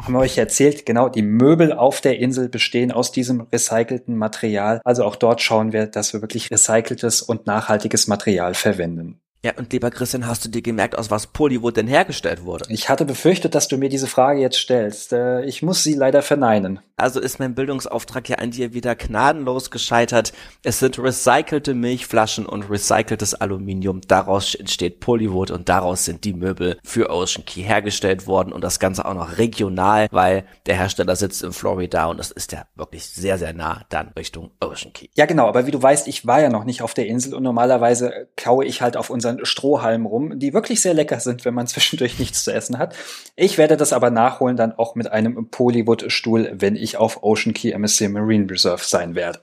haben 0.03 0.15
wir 0.15 0.21
euch 0.21 0.39
erzählt, 0.39 0.87
genau, 0.87 1.09
die 1.09 1.23
Möbel 1.23 1.73
auf 1.73 2.01
der 2.01 2.19
Insel 2.19 2.49
bestehen 2.49 2.93
aus 2.93 3.13
diesem 3.13 3.43
recycelten 3.53 4.17
Material. 4.17 4.81
Also 4.85 5.05
auch 5.05 5.17
dort 5.17 5.41
schauen 5.41 5.73
wir, 5.73 5.87
dass 5.87 6.13
wir 6.13 6.21
wirklich 6.21 6.51
recyceltes 6.51 7.23
und 7.23 7.47
nachhaltiges 7.47 8.07
Material 8.07 8.55
verwenden. 8.55 9.21
Ja, 9.47 9.53
und 9.59 9.73
lieber 9.73 9.93
Christian, 9.93 10.27
hast 10.27 10.45
du 10.45 10.49
dir 10.49 10.61
gemerkt, 10.61 10.99
aus 10.99 11.09
was 11.09 11.29
Polywood 11.29 11.77
denn 11.77 11.87
hergestellt 11.87 12.43
wurde? 12.43 12.65
Ich 12.69 12.89
hatte 12.89 13.05
befürchtet, 13.05 13.55
dass 13.55 13.69
du 13.69 13.77
mir 13.77 13.89
diese 13.89 14.09
Frage 14.09 14.41
jetzt 14.41 14.59
stellst. 14.59 15.13
Äh, 15.13 15.45
ich 15.45 15.63
muss 15.63 15.85
sie 15.85 15.95
leider 15.95 16.23
verneinen. 16.23 16.81
Also 16.97 17.21
ist 17.21 17.39
mein 17.39 17.55
Bildungsauftrag 17.55 18.29
ja 18.29 18.39
an 18.39 18.53
dir 18.53 18.73
wieder 18.73 18.97
gnadenlos 18.97 19.71
gescheitert. 19.71 20.33
Es 20.65 20.79
sind 20.79 20.99
recycelte 20.99 21.75
Milchflaschen 21.75 22.47
und 22.47 22.71
recyceltes 22.71 23.35
Aluminium. 23.35 24.01
Daraus 24.09 24.55
entsteht 24.55 24.99
Polywood 24.99 25.51
und 25.51 25.69
daraus 25.69 26.07
sind 26.07 26.25
die 26.25 26.33
Möbel 26.33 26.79
für 26.83 27.11
Ocean 27.11 27.45
Key 27.45 27.63
hergestellt 27.63 28.27
worden 28.27 28.51
und 28.51 28.65
das 28.65 28.81
Ganze 28.81 29.05
auch 29.05 29.13
noch 29.13 29.37
regional, 29.37 30.09
weil 30.11 30.45
der 30.65 30.77
Hersteller 30.77 31.15
sitzt 31.17 31.45
in 31.45 31.53
Florida 31.53 32.07
und 32.07 32.19
das 32.19 32.31
ist 32.31 32.53
ja 32.53 32.65
wirklich 32.75 33.07
sehr, 33.07 33.37
sehr 33.37 33.53
nah 33.53 33.85
dann 33.91 34.09
Richtung 34.17 34.53
Ocean 34.61 34.95
Key. 34.95 35.09
Ja, 35.15 35.27
genau. 35.27 35.49
Aber 35.49 35.67
wie 35.67 35.73
du 35.73 35.83
weißt, 35.83 36.09
ich 36.09 36.27
war 36.27 36.41
ja 36.41 36.49
noch 36.49 36.65
nicht 36.65 36.81
auf 36.81 36.95
der 36.95 37.07
Insel 37.07 37.35
und 37.35 37.43
normalerweise 37.43 38.29
kaue 38.37 38.65
ich 38.65 38.81
halt 38.81 38.97
auf 38.97 39.11
unseren 39.11 39.36
Strohhalmen 39.45 40.07
rum, 40.07 40.39
die 40.39 40.53
wirklich 40.53 40.81
sehr 40.81 40.95
lecker 40.95 41.21
sind, 41.21 41.45
wenn 41.45 41.55
man 41.55 41.67
zwischendurch 41.67 42.19
nichts 42.19 42.45
zu 42.45 42.53
essen 42.53 42.79
hat. 42.79 42.95
Ich 43.35 43.59
werde 43.59 43.77
das 43.77 43.93
aber 43.93 44.11
nachholen 44.11 44.57
dann 44.57 44.73
auch 44.73 44.95
mit 44.95 45.11
einem 45.11 45.51
Polywood-Stuhl, 45.51 46.53
wenn 46.55 46.77
ich 46.77 46.97
auf 46.97 47.23
Ocean 47.23 47.55
Key 47.55 47.71
MSC 47.73 48.09
Marine 48.09 48.51
Reserve 48.51 48.83
sein 48.85 49.15
werde. 49.15 49.41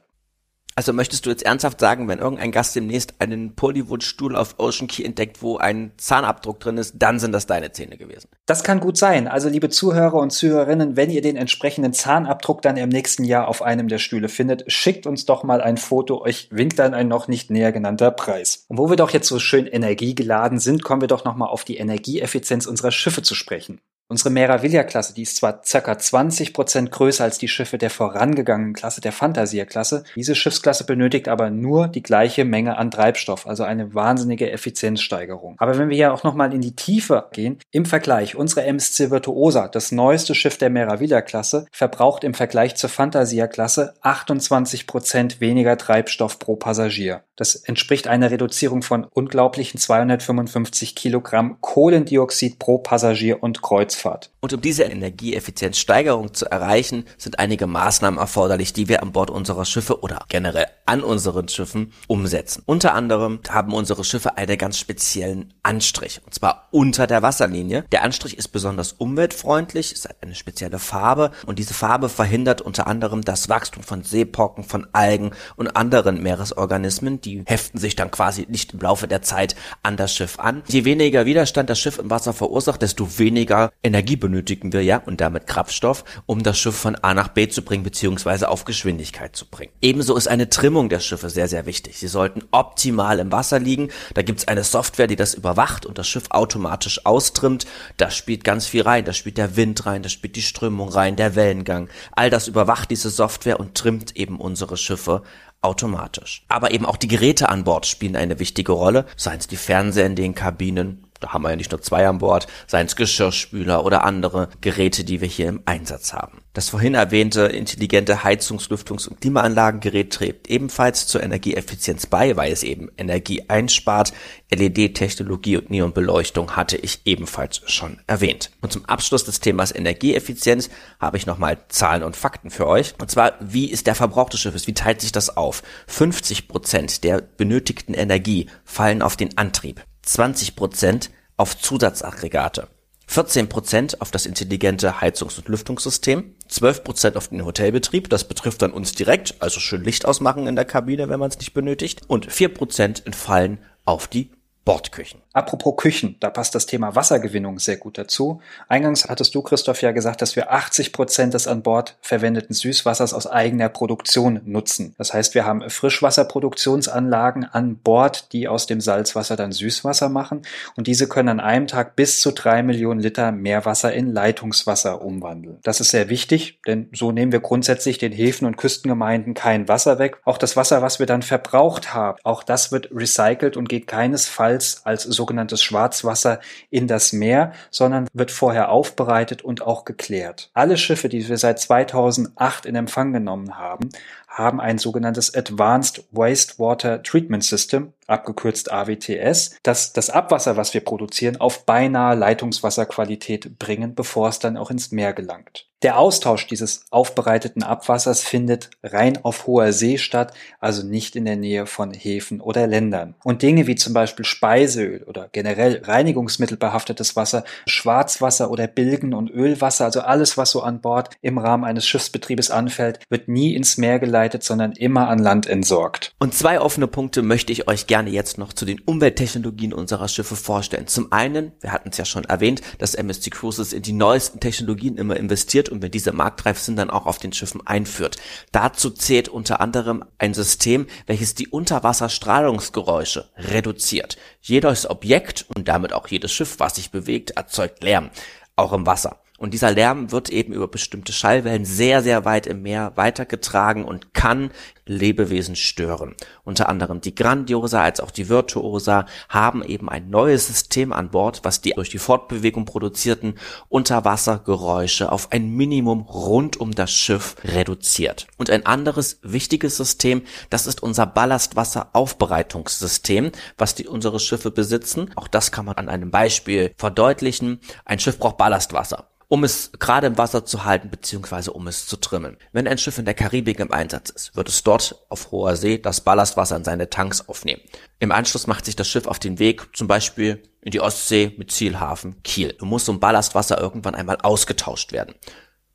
Also 0.76 0.94
möchtest 0.94 1.26
du 1.26 1.30
jetzt 1.30 1.46
ernsthaft 1.46 1.80
sagen, 1.80 2.08
wenn 2.08 2.20
irgendein 2.20 2.52
Gast 2.52 2.76
demnächst 2.76 3.14
einen 3.20 3.56
Pollywood-Stuhl 3.56 4.36
auf 4.36 4.56
Ocean 4.58 4.88
Key 4.88 5.04
entdeckt, 5.04 5.42
wo 5.42 5.58
ein 5.58 5.92
Zahnabdruck 5.98 6.60
drin 6.60 6.78
ist, 6.78 6.96
dann 6.98 7.20
sind 7.20 7.32
das 7.32 7.46
deine 7.46 7.72
Zähne 7.72 7.98
gewesen? 7.98 8.30
Das 8.46 8.64
kann 8.64 8.80
gut 8.80 8.98
sein. 8.98 9.28
Also 9.28 9.50
liebe 9.50 9.70
Zuhörer 9.70 10.16
und 10.16 10.32
Zuhörerinnen, 10.32 10.96
wenn 10.96 11.10
ihr 11.10 11.22
den 11.22 11.38
entsprechenden 11.38 11.94
Zahnabdruck 11.94 12.62
dann 12.62 12.78
im 12.78 12.90
nächsten 12.90 13.24
Jahr 13.24 13.48
auf 13.48 13.62
einem 13.62 13.88
der 13.88 14.00
Stühle 14.00 14.30
findet, 14.30 14.72
schickt 14.72 15.06
uns 15.06 15.26
doch 15.26 15.44
mal 15.44 15.62
ein 15.62 15.78
Foto. 15.78 16.22
Euch 16.22 16.48
winkt 16.52 16.80
dann 16.80 16.94
ein 16.94 17.08
noch 17.08 17.28
nicht 17.28 17.52
näher 17.52 17.72
genannter 17.72 18.12
Preis. 18.12 18.66
Und 18.68 18.78
wo 18.78 18.90
wir 18.90 18.98
doch 18.98 19.12
jetzt 19.12 19.28
so 19.28 19.40
schön 19.40 19.68
energiegeladen 19.68 20.60
sind, 20.60 20.84
kommen 20.84 21.02
wir 21.02 21.08
doch 21.08 21.24
nochmal 21.24 21.50
auf 21.50 21.64
die 21.64 21.78
Energieeffizienz 21.78 22.66
unserer 22.66 22.92
Schiffe 22.92 23.22
zu 23.22 23.36
sprechen. 23.36 23.80
Unsere 24.14 24.30
Meraviglia-Klasse, 24.30 25.16
die 25.16 25.24
ist 25.24 25.38
zwar 25.38 25.64
ca. 25.64 25.98
20 25.98 26.54
Prozent 26.54 26.92
größer 26.92 27.24
als 27.24 27.40
die 27.40 27.48
Schiffe 27.48 27.80
der 27.80 27.90
vorangegangenen 27.90 28.76
Klasse, 28.76 29.02
der 29.02 29.12
Fantasia-Klasse. 29.12 30.04
Diese 30.16 30.36
Schiffsklasse 30.36 30.84
benötigt 30.84 31.28
aber 31.28 31.50
nur 31.50 31.88
die 31.88 32.04
gleiche 32.04 32.46
Menge 32.46 32.78
an 32.78 32.92
Treibstoff, 32.92 33.48
also 33.48 33.64
eine 33.64 33.96
wahnsinnige 33.96 34.52
Effizienzsteigerung. 34.52 35.56
Aber 35.58 35.80
wenn 35.80 35.90
wir 35.90 35.96
hier 35.96 36.14
auch 36.14 36.24
nochmal 36.24 36.54
in 36.54 36.62
die 36.62 36.76
Tiefe 36.76 37.26
gehen, 37.32 37.58
im 37.72 37.86
Vergleich, 37.86 38.36
unsere 38.36 38.68
MSC 38.68 39.10
Virtuosa, 39.10 39.68
das 39.68 39.92
neueste 39.92 40.36
Schiff 40.36 40.60
der 40.60 40.70
Meraviglia-Klasse, 40.70 41.66
verbraucht 41.72 42.24
im 42.24 42.36
Vergleich 42.36 42.76
zur 42.76 42.92
Fantasia-Klasse 42.92 43.96
28 44.02 44.86
Prozent 44.86 45.42
weniger 45.42 45.76
Treibstoff 45.76 46.38
pro 46.38 46.56
Passagier. 46.56 47.24
Das 47.36 47.56
entspricht 47.56 48.08
einer 48.08 48.30
Reduzierung 48.30 48.84
von 48.84 49.06
unglaublichen 49.06 49.80
255 49.80 50.94
Kilogramm 50.94 51.58
Kohlendioxid 51.62 52.60
pro 52.60 52.78
Passagier 52.78 53.42
und 53.42 53.64
Kreuzfahrt. 54.04 54.32
Und 54.42 54.54
um 54.54 54.62
diese 54.62 54.84
Energieeffizienzsteigerung 54.84 56.34
zu 56.34 56.50
erreichen, 56.50 57.06
sind 57.18 57.40
einige 57.40 57.68
Maßnahmen 57.68 58.20
erforderlich, 58.20 58.74
die 58.74 58.90
wir 58.90 59.02
an 59.02 59.12
Bord 59.12 59.30
unserer 59.30 59.66
Schiffe 59.66 60.02
oder 60.02 60.26
generell 60.28 60.68
an 60.86 61.02
unseren 61.02 61.48
Schiffen 61.48 61.94
umsetzen. 62.08 62.64
Unter 62.66 62.94
anderem 62.94 63.40
haben 63.50 63.74
unsere 63.74 64.04
Schiffe 64.04 64.38
einen 64.38 64.58
ganz 64.58 64.78
speziellen 64.78 65.54
Anstrich, 65.64 66.22
und 66.26 66.34
zwar 66.34 66.68
unter 66.72 67.08
der 67.08 67.22
Wasserlinie. 67.22 67.86
Der 67.92 68.04
Anstrich 68.04 68.38
ist 68.38 68.50
besonders 68.50 68.94
umweltfreundlich, 68.94 69.94
es 69.94 70.06
hat 70.06 70.18
eine 70.22 70.36
spezielle 70.36 70.80
Farbe 70.80 71.32
und 71.46 71.60
diese 71.60 71.74
Farbe 71.74 72.10
verhindert 72.10 72.62
unter 72.62 72.88
anderem 72.88 73.22
das 73.22 73.48
Wachstum 73.48 73.84
von 73.84 74.04
Seepocken, 74.04 74.64
von 74.64 74.88
Algen 74.92 75.32
und 75.56 75.76
anderen 75.76 76.22
Meeresorganismen, 76.22 77.22
die 77.22 77.44
heften 77.46 77.80
sich 77.80 77.96
dann 77.96 78.12
quasi 78.12 78.46
nicht 78.50 78.74
im 78.74 78.80
Laufe 78.80 79.08
der 79.08 79.22
Zeit 79.22 79.56
an 79.84 79.96
das 79.96 80.14
Schiff 80.14 80.40
an. 80.40 80.64
Je 80.68 80.84
weniger 80.84 81.26
Widerstand 81.26 81.70
das 81.70 81.80
Schiff 81.80 81.98
im 81.98 82.10
Wasser 82.10 82.34
verursacht, 82.34 82.82
desto 82.82 83.18
weniger 83.18 83.72
Energie 83.84 84.16
benötigen 84.16 84.72
wir 84.72 84.82
ja 84.82 84.98
und 84.98 85.20
damit 85.20 85.46
Kraftstoff, 85.46 86.06
um 86.26 86.42
das 86.42 86.58
Schiff 86.58 86.76
von 86.76 86.96
A 86.96 87.14
nach 87.14 87.28
B 87.28 87.50
zu 87.50 87.62
bringen 87.64 87.84
beziehungsweise 87.84 88.48
auf 88.48 88.64
Geschwindigkeit 88.64 89.36
zu 89.36 89.46
bringen. 89.46 89.74
Ebenso 89.82 90.16
ist 90.16 90.28
eine 90.28 90.50
Trimmung 90.50 90.88
der 90.88 91.02
Schiffe 91.02 91.30
sehr, 91.30 91.50
sehr 91.50 91.66
wichtig. 91.66 92.00
Sie 92.00 92.08
sollten 92.08 92.44
optimal 92.52 93.20
im 93.20 93.32
Wasser 93.32 93.60
liegen. 93.60 93.90
Da 94.14 94.22
gibt 94.22 94.40
es 94.40 94.48
eine 94.48 94.64
Software, 94.64 95.08
die 95.08 95.18
das 95.18 95.34
überwacht 95.34 95.86
und 95.86 95.98
das 95.98 96.08
Schiff 96.08 96.26
automatisch 96.30 97.06
austrimmt. 97.06 97.68
Da 97.98 98.10
spielt 98.10 98.46
ganz 98.46 98.68
viel 98.68 98.84
rein. 98.84 99.04
Da 99.04 99.12
spielt 99.12 99.38
der 99.38 99.58
Wind 99.58 99.86
rein, 99.86 100.02
da 100.02 100.10
spielt 100.10 100.38
die 100.38 100.42
Strömung 100.42 100.88
rein, 100.88 101.18
der 101.18 101.36
Wellengang. 101.36 101.90
All 102.14 102.30
das 102.30 102.48
überwacht 102.48 102.90
diese 102.90 103.10
Software 103.10 103.60
und 103.60 103.76
trimmt 103.76 104.16
eben 104.16 104.40
unsere 104.40 104.78
Schiffe 104.78 105.24
automatisch. 105.62 106.46
Aber 106.50 106.72
eben 106.72 106.86
auch 106.86 106.98
die 106.98 107.08
Geräte 107.08 107.50
an 107.50 107.64
Bord 107.64 107.86
spielen 107.86 108.16
eine 108.16 108.40
wichtige 108.40 108.74
Rolle, 108.74 109.06
seien 109.16 109.40
es 109.40 109.48
die 109.48 109.58
Fernseher 109.58 110.06
in 110.06 110.16
den 110.16 110.36
Kabinen, 110.36 111.06
da 111.24 111.34
haben 111.34 111.44
wir 111.44 111.52
ja 111.52 111.56
nicht 111.56 111.72
nur 111.72 111.82
zwei 111.82 112.08
an 112.08 112.18
Bord, 112.18 112.48
seien 112.68 112.86
es 112.86 112.96
Geschirrspüler 112.96 113.86
oder 113.86 114.04
andere 114.04 114.50
Geräte, 114.60 115.04
die 115.06 115.22
wir 115.22 115.28
hier 115.28 115.48
im 115.48 115.62
Einsatz 115.66 116.14
haben. 116.14 116.44
Das 116.54 116.70
vorhin 116.70 116.94
erwähnte 116.94 117.44
intelligente 117.46 118.24
Heizungs-, 118.24 118.70
Lüftungs- 118.70 119.08
und 119.08 119.22
Klimaanlagengerät 119.22 120.14
trägt 120.14 120.50
ebenfalls 120.50 121.08
zur 121.08 121.24
Energieeffizienz 121.24 122.06
bei, 122.06 122.36
weil 122.36 122.52
es 122.52 122.62
eben 122.62 122.90
Energie 122.98 123.46
einspart. 123.48 124.14
LED-Technologie 124.54 125.58
und 125.58 125.72
Neonbeleuchtung 125.72 126.56
hatte 126.56 126.78
ich 126.78 127.02
ebenfalls 127.06 127.62
schon 127.66 128.00
erwähnt. 128.06 128.52
Und 128.62 128.72
zum 128.72 128.86
Abschluss 128.86 129.24
des 129.24 129.40
Themas 129.40 129.74
Energieeffizienz 129.74 130.70
habe 131.00 131.18
ich 131.18 131.26
nochmal 131.26 131.58
Zahlen 131.70 132.04
und 132.04 132.16
Fakten 132.16 132.52
für 132.52 132.68
euch. 132.68 132.94
Und 133.02 133.10
zwar, 133.10 133.34
wie 133.40 133.72
ist 133.72 133.88
der 133.88 133.96
Verbrauch 133.96 134.30
des 134.30 134.42
Schiffes? 134.42 134.68
Wie 134.68 134.76
teilt 134.76 135.02
sich 135.02 135.12
das 135.12 135.36
auf? 135.36 135.64
50 135.88 136.48
Prozent 136.50 137.04
der 137.04 137.22
benötigten 137.22 137.96
Energie 137.96 138.48
fallen 138.64 139.02
auf 139.02 139.18
den 139.18 139.38
Antrieb. 139.40 139.84
20 140.04 140.56
Prozent 140.56 141.10
auf 141.38 141.58
Zusatzaggregate, 141.58 142.68
14 143.08 143.50
Prozent 143.50 144.02
auf 144.02 144.12
das 144.12 144.26
intelligente 144.26 145.02
Heizungs- 145.02 145.38
und 145.38 145.48
Lüftungssystem, 145.48 146.36
12 146.48 146.84
Prozent 146.84 147.18
auf 147.18 147.30
den 147.30 147.46
Hotelbetrieb, 147.46 148.10
das 148.10 148.28
betrifft 148.28 148.62
dann 148.62 148.72
uns 148.72 148.94
direkt, 148.94 149.36
also 149.40 149.60
schön 149.60 149.84
Licht 149.84 150.06
ausmachen 150.06 150.48
in 150.48 150.56
der 150.56 150.66
Kabine, 150.66 151.10
wenn 151.10 151.20
man 151.20 151.30
es 151.30 151.40
nicht 151.40 151.54
benötigt, 151.54 152.02
und 152.08 152.32
4 152.32 152.54
Prozent 152.54 153.06
entfallen 153.06 153.60
auf 153.86 154.08
die 154.08 154.32
Bordküchen. 154.66 155.22
Apropos 155.34 155.76
Küchen, 155.76 156.16
da 156.22 156.30
passt 156.30 156.56
das 156.56 156.68
Thema 156.68 156.96
Wassergewinnung 156.96 157.60
sehr 157.60 157.76
gut 157.76 157.98
dazu. 157.98 158.40
Eingangs 158.70 159.10
hattest 159.10 159.36
du, 159.36 159.42
Christoph, 159.42 159.82
ja 159.82 159.92
gesagt, 159.92 160.22
dass 160.22 160.38
wir 160.38 160.54
80 160.54 160.94
Prozent 160.94 161.34
des 161.34 161.48
an 161.48 161.64
Bord 161.64 161.98
verwendeten 162.02 162.54
Süßwassers 162.54 163.14
aus 163.14 163.28
eigener 163.28 163.68
Produktion 163.68 164.40
nutzen. 164.46 164.96
Das 164.98 165.14
heißt, 165.14 165.36
wir 165.36 165.46
haben 165.46 165.70
Frischwasserproduktionsanlagen 165.70 167.44
an 167.44 167.78
Bord, 167.78 168.32
die 168.32 168.48
aus 168.48 168.66
dem 168.66 168.80
Salzwasser 168.80 169.36
dann 169.36 169.52
Süßwasser 169.52 170.08
machen. 170.08 170.44
Und 170.78 170.88
diese 170.88 171.10
können 171.10 171.30
an 171.30 171.40
einem 171.42 171.68
Tag 171.68 171.98
bis 171.98 172.22
zu 172.22 172.32
drei 172.32 172.64
Millionen 172.64 173.02
Liter 173.02 173.34
Meerwasser 173.34 173.92
in 173.92 174.14
Leitungswasser 174.14 175.02
umwandeln. 175.02 175.58
Das 175.64 175.82
ist 175.82 175.90
sehr 175.90 176.08
wichtig, 176.08 176.60
denn 176.66 176.88
so 176.94 177.12
nehmen 177.12 177.34
wir 177.34 177.42
grundsätzlich 177.42 177.98
den 177.98 178.14
Häfen 178.14 178.46
und 178.46 178.56
Küstengemeinden 178.56 179.34
kein 179.34 179.68
Wasser 179.68 180.00
weg. 180.00 180.20
Auch 180.24 180.38
das 180.38 180.56
Wasser, 180.56 180.82
was 180.82 181.00
wir 181.00 181.06
dann 181.06 181.22
verbraucht 181.22 181.94
haben, 181.94 182.18
auch 182.24 182.44
das 182.44 182.72
wird 182.72 182.90
recycelt 182.94 183.58
und 183.58 183.68
geht 183.68 183.88
keinesfalls 183.88 184.53
als 184.84 185.04
sogenanntes 185.04 185.64
Schwarzwasser 185.64 186.40
in 186.70 186.88
das 186.88 187.14
Meer, 187.14 187.54
sondern 187.72 188.08
wird 188.14 188.32
vorher 188.32 188.70
aufbereitet 188.70 189.42
und 189.42 189.62
auch 189.62 189.86
geklärt. 189.86 190.50
Alle 190.54 190.78
Schiffe, 190.78 191.10
die 191.10 191.28
wir 191.28 191.38
seit 191.38 191.60
2008 191.60 192.66
in 192.66 192.76
Empfang 192.76 193.14
genommen 193.14 193.58
haben, 193.58 193.90
haben 194.28 194.60
ein 194.60 194.80
sogenanntes 194.80 195.34
Advanced 195.34 196.06
Wastewater 196.12 197.04
Treatment 197.04 197.44
System, 197.44 197.94
abgekürzt 198.08 198.72
AWTS, 198.72 199.58
das 199.64 199.94
das 199.94 200.10
Abwasser, 200.10 200.58
was 200.58 200.74
wir 200.74 200.82
produzieren, 200.82 201.38
auf 201.40 201.66
beinahe 201.66 202.16
Leitungswasserqualität 202.16 203.60
bringen, 203.60 203.96
bevor 203.96 204.30
es 204.30 204.40
dann 204.40 204.58
auch 204.58 204.72
ins 204.72 204.92
Meer 204.92 205.14
gelangt. 205.14 205.68
Der 205.84 206.00
Austausch 206.00 206.48
dieses 206.48 206.86
aufbereiteten 206.92 207.62
Abwassers 207.62 208.24
findet 208.24 208.70
rein 208.84 209.20
auf 209.22 209.48
hoher 209.48 209.74
See 209.74 209.98
statt, 209.98 210.34
also 210.62 210.88
nicht 210.88 211.18
in 211.18 211.26
der 211.26 211.36
Nähe 211.36 211.66
von 211.66 211.92
Häfen 211.94 212.40
oder 212.40 212.68
Ländern. 212.68 213.16
Und 213.26 213.42
Dinge 213.42 213.68
wie 213.68 213.76
zum 213.76 213.94
Beispiel 213.94 214.24
Speiseöl 214.24 215.04
oder 215.04 215.28
generell 215.34 215.82
reinigungsmittelbehaftetes 215.84 217.18
Wasser, 217.18 217.44
Schwarzwasser 217.68 218.50
oder 218.50 218.68
Bilgen- 218.68 219.14
und 219.14 219.30
Ölwasser, 219.30 219.84
also 219.84 220.00
alles, 220.00 220.38
was 220.38 220.52
so 220.52 220.62
an 220.62 220.80
Bord 220.80 221.10
im 221.22 221.38
Rahmen 221.38 221.66
eines 221.66 221.86
Schiffsbetriebes 221.86 222.50
anfällt, 222.50 223.00
wird 223.10 223.28
nie 223.28 223.54
ins 223.54 223.78
Meer 223.78 224.00
geleitet, 224.00 224.44
sondern 224.44 224.72
immer 224.72 225.10
an 225.10 225.20
Land 225.20 225.48
entsorgt. 225.48 226.14
Und 226.18 226.34
zwei 226.34 226.62
offene 226.62 226.88
Punkte 226.88 227.24
möchte 227.24 227.52
ich 227.52 227.68
euch 227.68 227.88
gerne 227.88 227.93
jetzt 228.02 228.38
noch 228.38 228.54
zu 228.54 228.66
den 228.66 228.80
Umwelttechnologien 228.80 229.74
unserer 229.74 230.08
Schiffe 230.08 230.36
vorstellen. 230.36 230.88
Zum 230.88 231.12
einen, 231.12 231.52
wir 231.62 231.72
hatten 231.72 231.90
es 231.90 231.98
ja 231.98 232.06
schon 232.06 232.26
erwähnt, 232.26 232.62
dass 232.80 232.96
MSC 232.96 233.30
Cruises 233.30 233.72
in 233.72 233.84
die 233.84 233.94
neuesten 233.94 234.40
Technologien 234.40 234.98
immer 234.98 235.16
investiert 235.18 235.70
und 235.70 235.82
wenn 235.82 235.92
diese 235.92 236.12
marktreif 236.12 236.60
sind, 236.60 236.78
dann 236.78 236.90
auch 236.90 237.06
auf 237.06 237.20
den 237.20 237.34
Schiffen 237.34 237.66
einführt. 237.66 238.18
Dazu 238.52 238.90
zählt 238.90 239.30
unter 239.30 239.62
anderem 239.62 240.04
ein 240.18 240.34
System, 240.34 240.88
welches 241.06 241.36
die 241.36 241.48
Unterwasserstrahlungsgeräusche 241.48 243.30
reduziert. 243.38 244.18
Jedes 244.42 244.90
Objekt 244.90 245.46
und 245.56 245.68
damit 245.68 245.94
auch 245.94 246.08
jedes 246.08 246.34
Schiff, 246.34 246.56
was 246.60 246.76
sich 246.76 246.92
bewegt, 246.92 247.32
erzeugt 247.32 247.84
Lärm, 247.84 248.10
auch 248.56 248.74
im 248.74 248.86
Wasser. 248.86 249.20
Und 249.44 249.54
dieser 249.54 249.72
Lärm 249.72 250.12
wird 250.14 250.30
eben 250.30 250.54
über 250.54 250.70
bestimmte 250.70 251.12
Schallwellen 251.12 251.66
sehr, 251.66 252.02
sehr 252.02 252.24
weit 252.24 252.48
im 252.48 252.62
Meer 252.62 252.94
weitergetragen 252.96 253.84
und 253.84 254.14
kann 254.14 254.52
Lebewesen 254.86 255.58
stören. 255.58 256.16
Unter 256.46 256.70
anderem 256.70 257.02
die 257.02 257.14
Grandiosa 257.14 257.84
als 257.84 258.00
auch 258.00 258.12
die 258.12 258.30
Virtuosa 258.30 259.06
haben 259.28 259.62
eben 259.62 259.90
ein 259.90 260.10
neues 260.10 260.48
System 260.48 260.94
an 260.94 261.10
Bord, 261.10 261.42
was 261.44 261.60
die 261.60 261.72
durch 261.72 261.90
die 261.90 261.98
Fortbewegung 261.98 262.64
produzierten 262.64 263.36
Unterwassergeräusche 263.68 265.12
auf 265.12 265.34
ein 265.34 265.50
Minimum 265.50 266.04
rund 266.04 266.56
um 266.56 266.72
das 266.72 266.94
Schiff 266.94 267.36
reduziert. 267.44 268.28
Und 268.38 268.50
ein 268.50 268.66
anderes 268.66 269.20
wichtiges 269.24 269.76
System, 269.76 270.22
das 270.52 270.68
ist 270.68 270.82
unser 270.82 271.06
Ballastwasseraufbereitungssystem, 271.06 273.34
was 273.58 273.76
die 273.76 273.90
unsere 273.90 274.22
Schiffe 274.22 274.52
besitzen. 274.52 275.12
Auch 275.18 275.28
das 275.28 275.52
kann 275.52 275.66
man 275.66 275.76
an 275.76 275.90
einem 275.90 276.12
Beispiel 276.12 276.74
verdeutlichen. 276.78 277.60
Ein 277.84 278.00
Schiff 278.00 278.18
braucht 278.18 278.38
Ballastwasser 278.38 279.10
um 279.28 279.44
es 279.44 279.72
gerade 279.80 280.08
im 280.08 280.18
Wasser 280.18 280.46
zu 280.46 280.66
halten 280.66 280.90
bzw. 280.90 281.50
um 281.52 281.68
es 281.68 281.88
zu 281.88 281.98
trimmen. 281.98 282.38
Wenn 282.52 282.68
ein 282.68 282.78
Schiff 282.78 282.98
in 282.98 283.06
der 283.06 283.14
Karibik 283.14 283.60
im 283.60 283.72
Einsatz 283.72 284.10
ist, 284.10 284.36
wird 284.36 284.50
es 284.50 284.64
dort 284.64 284.96
auf 285.10 285.32
hoher 285.32 285.56
See 285.56 285.78
das 285.78 286.02
Ballastwasser 286.02 286.56
in 286.56 286.64
seine 286.64 286.90
Tanks 286.90 287.28
aufnehmen. 287.28 287.62
Im 288.00 288.12
Anschluss 288.12 288.48
macht 288.48 288.66
sich 288.66 288.76
das 288.76 288.88
Schiff 288.88 289.08
auf 289.08 289.20
den 289.20 289.40
Weg, 289.40 289.76
zum 289.76 289.88
Beispiel 289.88 290.44
in 290.62 290.72
die 290.72 290.82
Ostsee 290.82 291.34
mit 291.38 291.52
Zielhafen 291.52 292.22
Kiel. 292.24 292.54
Du 292.54 292.66
muss 292.66 292.86
so 292.86 292.92
ein 292.92 293.00
Ballastwasser 293.00 293.60
irgendwann 293.60 293.96
einmal 293.96 294.18
ausgetauscht 294.22 294.92
werden. 294.92 295.16